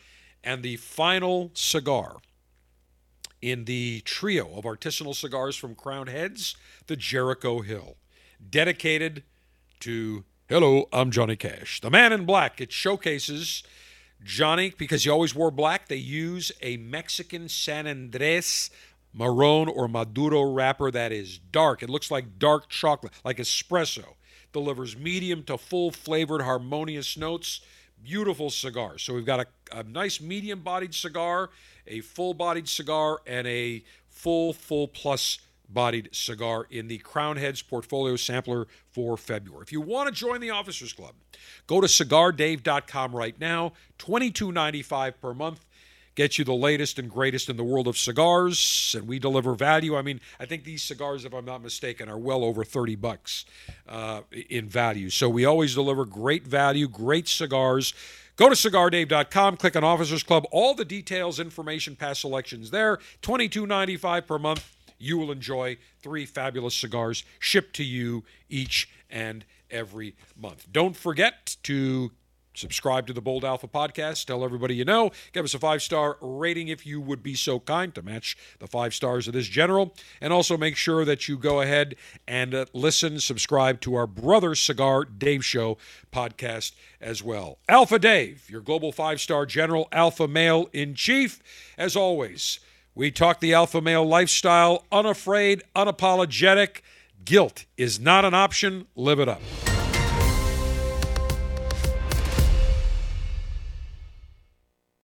and 0.46 0.62
the 0.62 0.76
final 0.76 1.50
cigar 1.52 2.18
in 3.42 3.64
the 3.64 4.00
trio 4.02 4.56
of 4.56 4.64
artisanal 4.64 5.14
cigars 5.14 5.56
from 5.56 5.74
Crowned 5.74 6.08
Heads, 6.08 6.56
the 6.86 6.96
Jericho 6.96 7.60
Hill, 7.60 7.96
dedicated 8.48 9.24
to 9.80 10.24
Hello, 10.48 10.88
I'm 10.92 11.10
Johnny 11.10 11.34
Cash, 11.34 11.80
the 11.80 11.90
man 11.90 12.12
in 12.12 12.24
black. 12.24 12.60
It 12.60 12.70
showcases 12.70 13.64
Johnny, 14.22 14.72
because 14.78 15.02
he 15.02 15.10
always 15.10 15.34
wore 15.34 15.50
black, 15.50 15.88
they 15.88 15.96
use 15.96 16.52
a 16.62 16.76
Mexican 16.76 17.48
San 17.48 17.86
Andres 17.88 18.70
Marron 19.12 19.68
or 19.68 19.88
Maduro 19.88 20.42
wrapper 20.42 20.90
that 20.92 21.10
is 21.10 21.38
dark. 21.38 21.82
It 21.82 21.90
looks 21.90 22.10
like 22.10 22.38
dark 22.38 22.68
chocolate, 22.68 23.12
like 23.24 23.38
espresso. 23.38 24.14
Delivers 24.52 24.96
medium 24.96 25.42
to 25.44 25.58
full 25.58 25.90
flavored, 25.90 26.42
harmonious 26.42 27.16
notes. 27.16 27.60
Beautiful 28.02 28.50
cigar. 28.50 28.98
So 28.98 29.14
we've 29.14 29.26
got 29.26 29.40
a, 29.40 29.46
a 29.72 29.82
nice 29.82 30.20
medium 30.20 30.60
bodied 30.60 30.94
cigar, 30.94 31.50
a 31.86 32.00
full 32.00 32.34
bodied 32.34 32.68
cigar, 32.68 33.18
and 33.26 33.46
a 33.46 33.82
full, 34.08 34.52
full 34.52 34.88
plus 34.88 35.38
bodied 35.68 36.08
cigar 36.12 36.66
in 36.70 36.88
the 36.88 36.98
Crowned 36.98 37.38
Heads 37.38 37.62
portfolio 37.62 38.16
sampler 38.16 38.66
for 38.90 39.16
February. 39.16 39.62
If 39.62 39.72
you 39.72 39.80
want 39.80 40.08
to 40.08 40.14
join 40.14 40.40
the 40.40 40.50
Officers 40.50 40.92
Club, 40.92 41.14
go 41.66 41.80
to 41.80 41.86
cigardave.com 41.86 43.14
right 43.14 43.38
now. 43.40 43.72
$22.95 43.98 45.14
per 45.20 45.34
month 45.34 45.65
gets 46.16 46.38
you 46.38 46.44
the 46.44 46.54
latest 46.54 46.98
and 46.98 47.08
greatest 47.08 47.48
in 47.48 47.56
the 47.56 47.62
world 47.62 47.86
of 47.86 47.96
cigars, 47.96 48.96
and 48.98 49.06
we 49.06 49.18
deliver 49.18 49.54
value. 49.54 49.96
I 49.96 50.02
mean, 50.02 50.20
I 50.40 50.46
think 50.46 50.64
these 50.64 50.82
cigars, 50.82 51.24
if 51.24 51.32
I'm 51.32 51.44
not 51.44 51.62
mistaken, 51.62 52.08
are 52.08 52.18
well 52.18 52.42
over 52.42 52.64
30 52.64 52.96
bucks 52.96 53.44
uh, 53.88 54.22
in 54.48 54.68
value. 54.68 55.10
So 55.10 55.28
we 55.28 55.44
always 55.44 55.74
deliver 55.74 56.04
great 56.04 56.44
value, 56.44 56.88
great 56.88 57.28
cigars. 57.28 57.94
Go 58.36 58.48
to 58.48 58.54
cigardave.com, 58.54 59.58
click 59.58 59.76
on 59.76 59.84
Officers 59.84 60.22
Club. 60.22 60.46
All 60.50 60.74
the 60.74 60.84
details, 60.84 61.38
information, 61.38 61.94
past 61.94 62.22
selections 62.22 62.70
there. 62.70 62.98
$22.95 63.22 64.26
per 64.26 64.38
month 64.38 64.76
you 64.98 65.18
will 65.18 65.30
enjoy 65.30 65.76
three 66.00 66.26
fabulous 66.26 66.74
cigars 66.74 67.24
shipped 67.38 67.76
to 67.76 67.84
you 67.84 68.24
each 68.48 68.88
and 69.10 69.44
every 69.70 70.16
month. 70.36 70.66
Don't 70.72 70.96
forget 70.96 71.56
to 71.64 72.12
subscribe 72.56 73.06
to 73.06 73.12
the 73.12 73.20
Bold 73.20 73.44
Alpha 73.44 73.68
podcast. 73.68 74.24
Tell 74.24 74.44
everybody 74.44 74.74
you 74.74 74.84
know. 74.84 75.10
Give 75.32 75.44
us 75.44 75.54
a 75.54 75.58
five 75.58 75.82
star 75.82 76.16
rating 76.20 76.68
if 76.68 76.86
you 76.86 77.00
would 77.00 77.22
be 77.22 77.34
so 77.34 77.60
kind 77.60 77.94
to 77.94 78.02
match 78.02 78.36
the 78.58 78.66
five 78.66 78.94
stars 78.94 79.26
of 79.26 79.34
this 79.34 79.46
general. 79.46 79.94
And 80.20 80.32
also 80.32 80.56
make 80.56 80.76
sure 80.76 81.04
that 81.04 81.28
you 81.28 81.38
go 81.38 81.60
ahead 81.60 81.96
and 82.26 82.54
uh, 82.54 82.66
listen, 82.72 83.20
subscribe 83.20 83.80
to 83.82 83.94
our 83.94 84.06
brother 84.06 84.54
Cigar 84.54 85.04
Dave 85.04 85.44
Show 85.44 85.78
podcast 86.12 86.72
as 87.00 87.22
well. 87.22 87.58
Alpha 87.68 87.98
Dave, 87.98 88.48
your 88.48 88.60
global 88.60 88.92
five 88.92 89.20
star 89.20 89.46
general, 89.46 89.88
alpha 89.92 90.26
male 90.26 90.68
in 90.72 90.94
chief. 90.94 91.42
As 91.76 91.96
always, 91.96 92.60
we 92.94 93.10
talk 93.10 93.40
the 93.40 93.52
alpha 93.52 93.80
male 93.80 94.06
lifestyle, 94.06 94.84
unafraid, 94.90 95.62
unapologetic. 95.74 96.80
Guilt 97.24 97.66
is 97.76 98.00
not 98.00 98.24
an 98.24 98.34
option. 98.34 98.86
Live 98.94 99.20
it 99.20 99.28
up. 99.28 99.42